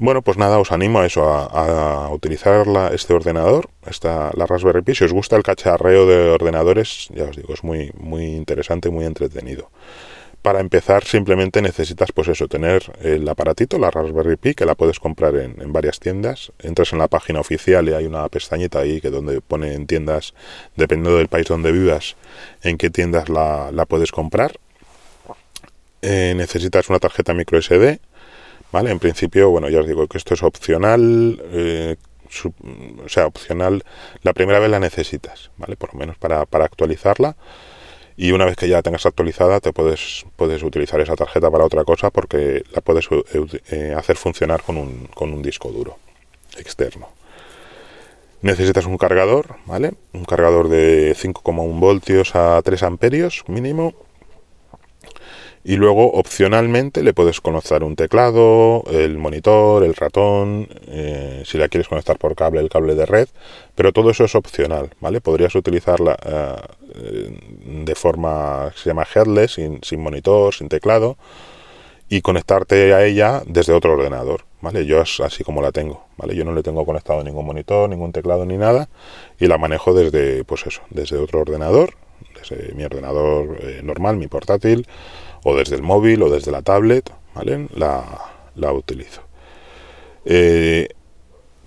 Bueno, 0.00 0.22
pues 0.22 0.38
nada, 0.38 0.58
os 0.58 0.72
animo 0.72 1.00
a 1.00 1.06
eso, 1.06 1.28
a, 1.28 2.08
utilizar 2.10 2.66
este 2.94 3.12
ordenador, 3.12 3.68
esta, 3.86 4.30
la 4.34 4.46
Raspberry 4.46 4.80
Pi. 4.80 4.94
Si 4.94 5.04
os 5.04 5.12
gusta 5.12 5.36
el 5.36 5.42
cacharreo 5.42 6.06
de 6.06 6.30
ordenadores, 6.30 7.08
ya 7.14 7.24
os 7.24 7.36
digo, 7.36 7.52
es 7.52 7.62
muy, 7.62 7.92
muy 7.98 8.24
interesante, 8.24 8.88
muy 8.88 9.04
entretenido. 9.04 9.70
para 10.40 10.60
empezar 10.60 11.04
simplemente 11.04 11.60
necesitas 11.60 12.12
pues 12.12 12.28
eso, 12.28 12.48
tener 12.48 12.82
el 13.02 13.28
aparatito, 13.28 13.78
la 13.78 13.90
Raspberry 13.90 14.36
Pi, 14.38 14.54
que 14.54 14.64
la 14.64 14.74
puedes 14.74 14.98
comprar 14.98 15.36
en, 15.36 15.70
varias 15.70 16.00
tiendas. 16.00 16.50
Entras 16.60 16.94
en 16.94 16.98
la 16.98 17.08
página 17.08 17.40
oficial 17.40 17.86
y 17.90 17.92
hay 17.92 18.06
una 18.06 18.26
pestañita 18.30 18.78
ahí 18.78 19.02
que 19.02 19.10
donde 19.10 19.42
pone 19.42 19.74
en 19.74 19.86
tiendas, 19.86 20.32
dependiendo 20.76 21.18
del 21.18 21.28
país 21.28 21.46
donde 21.46 21.72
vivas, 21.72 22.16
en 22.62 22.78
qué 22.78 22.88
tiendas 22.88 23.28
la, 23.28 23.84
puedes 23.86 24.12
comprar. 24.12 24.58
Eh, 26.00 26.32
necesitas 26.34 26.88
una 26.88 27.00
tarjeta 27.00 27.34
micro 27.34 27.60
SD, 27.60 28.00
¿vale? 28.72 28.90
En 28.90 28.98
principio, 28.98 29.50
bueno, 29.50 29.68
ya 29.68 29.80
os 29.80 29.86
digo 29.86 30.06
que 30.06 30.18
esto 30.18 30.34
es 30.34 30.42
opcional, 30.42 31.40
eh, 31.52 31.96
o 33.04 33.08
sea, 33.08 33.26
opcional, 33.26 33.82
la 34.22 34.32
primera 34.32 34.58
vez 34.58 34.70
la 34.70 34.78
necesitas, 34.78 35.50
¿vale? 35.56 35.76
Por 35.76 35.92
lo 35.94 35.98
menos 35.98 36.16
para, 36.16 36.46
para 36.46 36.64
actualizarla 36.64 37.36
y 38.16 38.32
una 38.32 38.44
vez 38.44 38.56
que 38.56 38.68
ya 38.68 38.76
la 38.76 38.82
tengas 38.82 39.06
actualizada 39.06 39.60
te 39.60 39.72
puedes, 39.72 40.26
puedes 40.36 40.62
utilizar 40.62 41.00
esa 41.00 41.16
tarjeta 41.16 41.50
para 41.50 41.64
otra 41.64 41.84
cosa 41.84 42.10
porque 42.10 42.62
la 42.72 42.82
puedes 42.82 43.08
eh, 43.70 43.94
hacer 43.96 44.16
funcionar 44.16 44.62
con 44.62 44.76
un, 44.76 45.06
con 45.14 45.32
un 45.32 45.40
disco 45.40 45.70
duro 45.70 45.96
externo. 46.58 47.08
Necesitas 48.42 48.86
un 48.86 48.98
cargador, 48.98 49.56
¿vale? 49.66 49.94
Un 50.12 50.24
cargador 50.24 50.68
de 50.68 51.14
5,1 51.14 51.78
voltios 51.80 52.34
a 52.34 52.60
3 52.62 52.82
amperios 52.82 53.44
mínimo 53.48 53.94
y 55.62 55.76
luego 55.76 56.12
opcionalmente 56.12 57.02
le 57.02 57.12
puedes 57.12 57.40
conectar 57.40 57.84
un 57.84 57.94
teclado, 57.94 58.82
el 58.90 59.18
monitor, 59.18 59.84
el 59.84 59.94
ratón, 59.94 60.68
eh, 60.86 61.42
si 61.44 61.58
la 61.58 61.68
quieres 61.68 61.88
conectar 61.88 62.18
por 62.18 62.34
cable, 62.34 62.60
el 62.60 62.70
cable 62.70 62.94
de 62.94 63.04
red, 63.04 63.28
pero 63.74 63.92
todo 63.92 64.10
eso 64.10 64.24
es 64.24 64.34
opcional, 64.34 64.90
¿vale? 65.00 65.20
Podrías 65.20 65.54
utilizarla 65.54 66.16
eh, 66.24 67.38
de 67.84 67.94
forma 67.94 68.70
que 68.72 68.80
se 68.80 68.90
llama 68.90 69.06
headless, 69.14 69.52
sin, 69.52 70.00
monitor, 70.00 70.54
sin 70.54 70.68
teclado, 70.68 71.18
y 72.08 72.22
conectarte 72.22 72.94
a 72.94 73.04
ella 73.04 73.42
desde 73.46 73.74
otro 73.74 73.92
ordenador, 73.92 74.44
¿vale? 74.62 74.86
Yo 74.86 75.02
es 75.02 75.20
así 75.20 75.44
como 75.44 75.60
la 75.60 75.72
tengo, 75.72 76.06
¿vale? 76.16 76.34
Yo 76.34 76.44
no 76.44 76.54
le 76.54 76.62
tengo 76.62 76.86
conectado 76.86 77.22
ningún 77.22 77.44
monitor, 77.44 77.88
ningún 77.88 78.12
teclado 78.12 78.46
ni 78.46 78.56
nada, 78.56 78.88
y 79.38 79.46
la 79.46 79.58
manejo 79.58 79.92
desde, 79.92 80.42
pues 80.44 80.66
eso, 80.66 80.80
desde 80.88 81.18
otro 81.18 81.40
ordenador, 81.40 81.94
desde 82.34 82.72
mi 82.74 82.84
ordenador 82.84 83.58
eh, 83.60 83.80
normal, 83.84 84.16
mi 84.16 84.26
portátil, 84.26 84.86
o 85.44 85.56
desde 85.56 85.76
el 85.76 85.82
móvil 85.82 86.22
o 86.22 86.30
desde 86.30 86.50
la 86.50 86.62
tablet, 86.62 87.10
¿vale? 87.34 87.68
La, 87.74 88.72
utilizo. 88.72 89.22
Eh, 90.24 90.88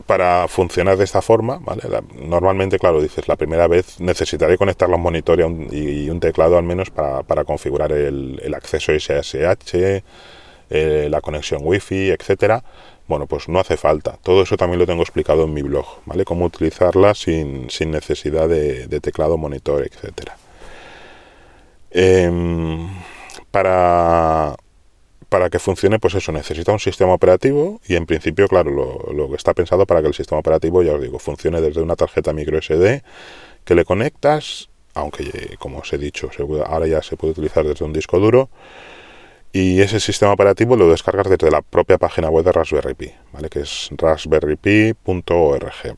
para 0.06 0.48
funcionar 0.48 0.98
de 0.98 1.06
esta 1.06 1.22
forma, 1.22 1.60
¿vale? 1.60 1.82
normalmente, 2.16 2.78
claro, 2.78 3.02
dices, 3.02 3.28
la 3.28 3.36
primera 3.36 3.68
vez 3.68 4.00
necesitaré 4.00 4.58
conectar 4.58 4.90
los 4.90 5.00
monitores 5.00 5.48
y 5.72 6.10
un 6.10 6.20
teclado 6.20 6.58
al 6.58 6.64
menos 6.64 6.90
para, 6.90 7.44
configurar 7.46 7.92
el, 7.92 8.54
acceso 8.54 8.92
SSH, 8.92 10.04
eh, 10.70 11.08
la 11.10 11.22
conexión 11.22 11.62
Wi-Fi, 11.64 12.12
etcétera. 12.12 12.64
Bueno, 13.08 13.28
pues 13.28 13.50
no 13.50 13.60
hace 13.60 13.78
falta. 13.78 14.18
Todo 14.24 14.44
eso 14.44 14.56
también 14.58 14.80
lo 14.80 14.86
tengo 14.86 15.02
explicado 15.04 15.44
en 15.44 15.54
mi 15.54 15.62
blog, 15.62 15.86
¿vale? 16.06 16.24
Cómo 16.26 16.46
utilizarla 16.46 17.14
sin, 17.14 17.68
necesidad 17.92 18.48
de, 18.48 19.00
teclado, 19.02 19.38
monitor, 19.38 19.84
etcétera. 19.86 20.38
Em, 21.92 22.90
para, 23.54 24.58
para 25.30 25.50
que 25.52 25.60
funcione, 25.60 26.00
pues 26.00 26.16
eso, 26.16 26.32
necesita 26.32 26.72
un 26.72 26.80
sistema 26.80 27.14
operativo 27.14 27.80
y 27.88 27.96
en 27.96 28.08
principio, 28.08 28.48
claro, 28.48 28.72
lo, 28.72 29.30
que 29.30 29.36
está 29.36 29.54
pensado 29.54 29.86
para 29.86 30.02
que 30.02 30.08
el 30.08 30.16
sistema 30.16 30.40
operativo, 30.40 30.82
ya 30.82 30.94
os 30.94 31.02
digo, 31.02 31.20
funcione 31.20 31.62
desde 31.62 31.80
una 31.80 31.96
tarjeta 31.96 32.34
micro 32.34 32.60
SD 32.60 33.04
que 33.64 33.76
le 33.76 33.86
conectas, 33.86 34.70
aunque 34.96 35.56
como 35.60 35.78
os 35.78 35.94
he 35.94 36.00
dicho, 36.00 36.32
ahora 36.66 36.88
ya 36.88 37.04
se 37.04 37.16
puede 37.16 37.34
utilizar 37.34 37.64
desde 37.64 37.86
un 37.86 37.94
disco 37.94 38.20
duro 38.20 38.50
y 39.52 39.82
ese 39.82 40.00
sistema 40.00 40.34
operativo 40.34 40.76
lo 40.76 40.90
descargas 40.90 41.30
desde 41.30 41.52
la 41.52 41.62
propia 41.62 42.00
página 42.00 42.32
web 42.32 42.44
de 42.44 42.54
Raspberry 42.54 42.96
Pi, 42.96 43.12
¿vale? 43.34 43.50
que 43.50 43.60
es 43.60 43.90
raspberrypi.org. 43.92 45.98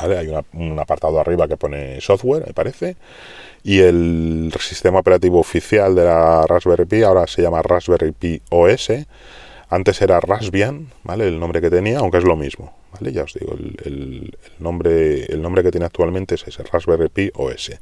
Hay 0.00 0.32
un 0.52 0.78
apartado 0.78 1.20
arriba 1.20 1.48
que 1.48 1.56
pone 1.56 2.00
software, 2.00 2.46
me 2.46 2.52
parece, 2.52 2.96
y 3.62 3.80
el 3.80 4.52
sistema 4.60 5.00
operativo 5.00 5.38
oficial 5.38 5.94
de 5.94 6.04
la 6.04 6.46
Raspberry 6.46 6.86
Pi 6.86 7.02
ahora 7.02 7.26
se 7.26 7.42
llama 7.42 7.62
Raspberry 7.62 8.12
Pi 8.12 8.40
OS. 8.50 8.92
Antes 9.70 10.00
era 10.00 10.18
Raspbian, 10.20 10.88
¿vale? 11.02 11.28
El 11.28 11.38
nombre 11.38 11.60
que 11.60 11.68
tenía, 11.68 11.98
aunque 11.98 12.18
es 12.18 12.24
lo 12.24 12.36
mismo, 12.36 12.72
¿vale? 12.92 13.12
Ya 13.12 13.24
os 13.24 13.34
digo, 13.34 13.52
el, 13.52 14.34
nombre, 14.58 15.26
el 15.26 15.42
nombre 15.42 15.62
que 15.62 15.70
tiene 15.70 15.84
actualmente 15.84 16.36
es 16.36 16.58
Raspberry 16.72 17.10
Pi 17.10 17.30
OS. 17.34 17.72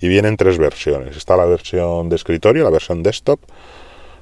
Y 0.00 0.08
vienen 0.08 0.36
tres 0.36 0.58
versiones. 0.58 1.16
Está 1.16 1.36
la 1.36 1.44
versión 1.44 2.08
de 2.08 2.16
escritorio, 2.16 2.64
la 2.64 2.70
versión 2.70 3.04
desktop, 3.04 3.38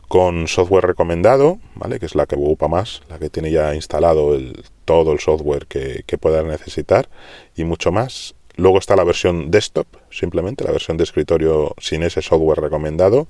con 0.09 0.47
software 0.47 0.85
recomendado, 0.85 1.59
¿vale? 1.75 1.99
Que 1.99 2.07
es 2.07 2.15
la 2.15 2.27
que 2.27 2.35
ocupa 2.35 2.69
más, 2.69 3.03
la 3.09 3.19
que 3.19 3.31
tiene 3.31 3.51
ya 3.51 3.75
instalado 3.75 4.35
el, 4.35 4.63
todo 4.87 5.13
el 5.13 5.21
software 5.21 5.67
que, 5.67 6.05
que 6.07 6.17
pueda 6.17 6.43
necesitar 6.43 7.11
y 7.55 7.65
mucho 7.65 7.93
más. 7.93 8.35
Luego 8.57 8.79
está 8.79 8.97
la 8.97 9.05
versión 9.05 9.51
desktop, 9.51 9.87
simplemente 10.11 10.65
la 10.65 10.73
versión 10.73 10.97
de 10.97 11.05
escritorio 11.05 11.75
sin 11.79 12.03
ese 12.03 12.23
software 12.23 12.61
recomendado, 12.61 13.29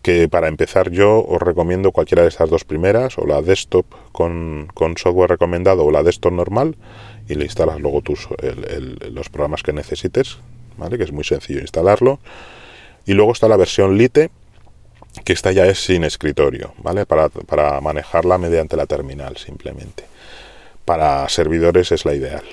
que 0.00 0.28
para 0.28 0.48
empezar 0.48 0.90
yo 0.90 1.22
os 1.28 1.42
recomiendo 1.42 1.92
cualquiera 1.92 2.22
de 2.22 2.28
estas 2.28 2.48
dos 2.48 2.64
primeras, 2.64 3.18
o 3.18 3.26
la 3.26 3.42
desktop 3.42 3.84
con, 4.12 4.68
software 4.96 5.30
recomendado 5.30 5.84
o 5.84 5.90
la 5.90 6.02
desktop 6.02 6.32
normal, 6.32 6.76
y 7.28 7.34
le 7.34 7.44
instalas 7.44 7.80
luego 7.80 8.00
tus, 8.00 8.28
los 9.10 9.28
programas 9.28 9.62
que 9.62 9.72
necesites, 9.72 10.38
¿vale? 10.78 10.96
que 10.96 11.04
es 11.04 11.12
muy 11.12 11.24
sencillo 11.24 11.60
instalarlo. 11.60 12.20
Y 13.04 13.12
luego 13.12 13.32
está 13.32 13.48
la 13.48 13.56
versión 13.56 13.98
Lite, 13.98 14.30
que 15.24 15.32
esta 15.32 15.52
ya 15.52 15.66
es 15.66 15.84
sin 15.84 16.04
escritorio, 16.04 16.72
¿vale? 16.78 17.04
Para, 17.04 17.28
para 17.28 17.80
manejarla 17.80 18.38
mediante 18.38 18.76
la 18.76 18.86
terminal 18.86 19.36
simplemente. 19.36 20.04
Para 20.86 21.28
servidores 21.28 21.92
es 21.92 22.06
la 22.06 22.14
ideal. 22.14 22.44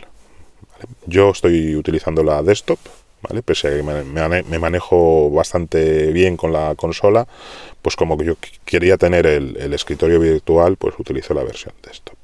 Yo 1.05 1.29
estoy 1.29 1.75
utilizando 1.77 2.23
la 2.23 2.43
desktop, 2.43 2.79
¿vale? 3.21 3.41
Pese 3.41 3.67
a 3.67 3.71
que 3.71 3.83
me, 3.83 4.59
manejo 4.59 5.29
bastante 5.29 6.11
bien 6.11 6.35
con 6.35 6.51
la 6.51 6.75
consola, 6.75 7.27
pues 7.81 7.95
como 7.95 8.21
yo 8.21 8.35
quería 8.65 8.97
tener 8.97 9.25
el, 9.25 9.73
escritorio 9.73 10.19
virtual, 10.19 10.75
pues 10.77 10.95
utilizo 10.97 11.33
la 11.33 11.43
versión 11.43 11.73
desktop. 11.83 12.15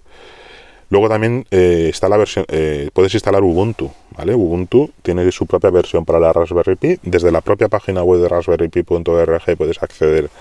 Luego 0.89 1.07
también 1.07 1.45
eh, 1.51 1.87
está 1.91 2.09
la 2.09 2.17
versión, 2.17 2.45
eh, 2.47 2.89
puedes 2.91 3.13
instalar 3.13 3.43
Ubuntu, 3.43 3.91
¿vale? 4.17 4.33
Ubuntu 4.33 4.91
tiene 5.03 5.31
su 5.31 5.45
propia 5.45 5.69
versión 5.69 6.03
para 6.03 6.19
la 6.19 6.33
Raspberry 6.33 6.75
Pi. 6.75 6.99
Desde 7.03 7.31
la 7.31 7.41
propia 7.41 7.69
página 7.69 8.01
web 8.01 8.21
de 8.21 8.27
raspberrypi.org 8.27 9.55
puedes 9.55 9.83
acceder 9.83 10.31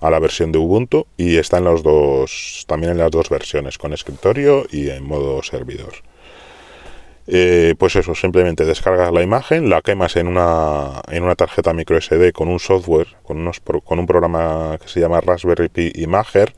a 0.00 0.10
la 0.10 0.18
versión 0.18 0.52
de 0.52 0.58
Ubuntu 0.58 1.06
y 1.16 1.36
está 1.36 1.58
en 1.58 1.64
los 1.64 1.82
dos, 1.82 2.64
también 2.66 2.92
en 2.92 2.98
las 2.98 3.10
dos 3.10 3.28
versiones, 3.28 3.78
con 3.78 3.92
escritorio 3.92 4.66
y 4.70 4.90
en 4.90 5.04
modo 5.04 5.42
servidor. 5.42 5.94
Eh, 7.30 7.74
pues 7.78 7.94
eso, 7.94 8.14
simplemente 8.14 8.64
descargas 8.64 9.12
la 9.12 9.22
imagen, 9.22 9.68
la 9.68 9.82
quemas 9.82 10.16
en 10.16 10.28
una, 10.28 11.02
en 11.08 11.24
una 11.24 11.34
tarjeta 11.34 11.74
micro 11.74 12.00
SD 12.00 12.32
con 12.32 12.48
un 12.48 12.58
software, 12.58 13.08
con, 13.22 13.38
unos, 13.38 13.60
con 13.60 13.98
un 13.98 14.06
programa 14.06 14.78
que 14.80 14.88
se 14.88 15.00
llama 15.00 15.20
Raspberry 15.20 15.68
Pi 15.68 15.92
Imager, 15.96 16.54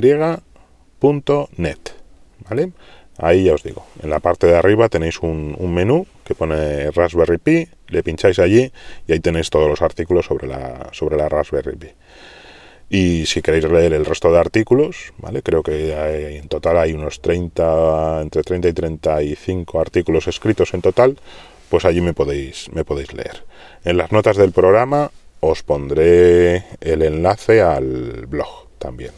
.net. 1.56 1.78
¿Vale? 2.48 2.72
Ahí 3.22 3.44
ya 3.44 3.54
os 3.54 3.62
digo, 3.62 3.84
en 4.02 4.08
la 4.08 4.18
parte 4.18 4.46
de 4.46 4.56
arriba 4.56 4.88
tenéis 4.88 5.20
un, 5.20 5.54
menú 5.74 6.06
que 6.24 6.34
pone 6.34 6.90
Raspberry 6.90 7.36
Pi, 7.36 7.68
le 7.88 8.02
pincháis 8.02 8.38
allí 8.38 8.72
y 9.06 9.12
ahí 9.12 9.20
tenéis 9.20 9.50
todos 9.50 9.68
los 9.68 9.82
artículos 9.82 10.24
sobre 10.24 10.46
la, 10.46 10.88
sobre 10.92 11.18
la 11.18 11.28
Raspberry 11.28 11.76
Pi. 11.76 11.88
Y 12.88 13.26
si 13.26 13.42
queréis 13.42 13.64
leer 13.64 13.92
el 13.92 14.06
resto 14.06 14.32
de 14.32 14.38
artículos, 14.38 15.12
¿vale? 15.18 15.42
Creo 15.42 15.62
que 15.62 16.38
en 16.38 16.48
total 16.48 16.78
hay 16.78 16.92
unos 16.92 17.20
30, 17.20 18.22
entre 18.22 18.42
30 18.42 18.68
y 18.68 18.72
35 18.72 19.80
artículos 19.80 20.26
escritos 20.26 20.72
en 20.72 20.80
total, 20.80 21.18
pues 21.68 21.84
allí 21.84 22.00
me 22.00 22.14
podéis, 22.14 22.72
me 22.72 22.84
podéis 22.84 23.12
leer. 23.12 23.44
En 23.84 23.98
las 23.98 24.12
notas 24.12 24.38
del 24.38 24.52
programa 24.52 25.10
os 25.40 25.62
pondré 25.62 26.64
el 26.80 27.02
enlace 27.02 27.60
al 27.60 28.26
blog 28.26 28.66
también. 28.78 29.12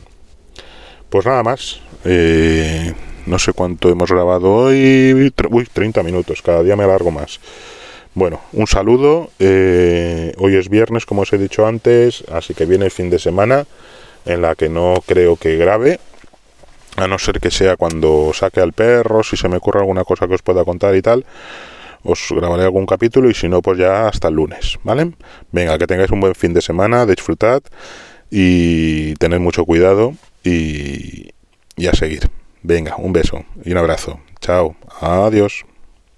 Pues 1.08 1.24
nada 1.24 1.42
más. 1.42 1.80
Eh, 2.04 2.92
no 3.26 3.38
sé 3.38 3.52
cuánto 3.52 3.88
hemos 3.88 4.10
grabado 4.10 4.52
hoy. 4.52 5.32
Uy, 5.50 5.66
30 5.72 6.02
minutos, 6.02 6.42
cada 6.42 6.62
día 6.62 6.76
me 6.76 6.84
alargo 6.84 7.10
más. 7.10 7.40
Bueno, 8.14 8.40
un 8.52 8.66
saludo. 8.66 9.30
Eh, 9.38 10.34
hoy 10.38 10.56
es 10.56 10.68
viernes, 10.68 11.06
como 11.06 11.22
os 11.22 11.32
he 11.32 11.38
dicho 11.38 11.66
antes, 11.66 12.24
así 12.30 12.54
que 12.54 12.66
viene 12.66 12.86
el 12.86 12.90
fin 12.90 13.10
de 13.10 13.18
semana 13.18 13.66
en 14.24 14.42
la 14.42 14.54
que 14.54 14.68
no 14.68 14.94
creo 15.06 15.36
que 15.36 15.56
grabe. 15.56 15.98
A 16.96 17.06
no 17.06 17.18
ser 17.18 17.40
que 17.40 17.50
sea 17.50 17.76
cuando 17.76 18.32
saque 18.34 18.60
al 18.60 18.74
perro, 18.74 19.22
si 19.22 19.36
se 19.36 19.48
me 19.48 19.56
ocurre 19.56 19.80
alguna 19.80 20.04
cosa 20.04 20.28
que 20.28 20.34
os 20.34 20.42
pueda 20.42 20.62
contar 20.62 20.94
y 20.94 21.00
tal, 21.00 21.24
os 22.04 22.28
grabaré 22.30 22.64
algún 22.64 22.84
capítulo 22.84 23.30
y 23.30 23.34
si 23.34 23.48
no, 23.48 23.62
pues 23.62 23.78
ya 23.78 24.08
hasta 24.08 24.28
el 24.28 24.34
lunes, 24.34 24.78
¿vale? 24.84 25.12
Venga, 25.52 25.78
que 25.78 25.86
tengáis 25.86 26.10
un 26.10 26.20
buen 26.20 26.34
fin 26.34 26.52
de 26.52 26.60
semana, 26.60 27.06
disfrutad 27.06 27.62
y 28.30 29.14
tened 29.14 29.40
mucho 29.40 29.64
cuidado 29.64 30.12
y, 30.44 31.30
y 31.76 31.86
a 31.86 31.94
seguir. 31.94 32.41
Venga, 32.62 32.96
un 32.96 33.12
beso 33.12 33.44
y 33.64 33.72
un 33.72 33.78
abrazo. 33.78 34.20
Chao. 34.40 34.76
Adiós. 35.00 35.64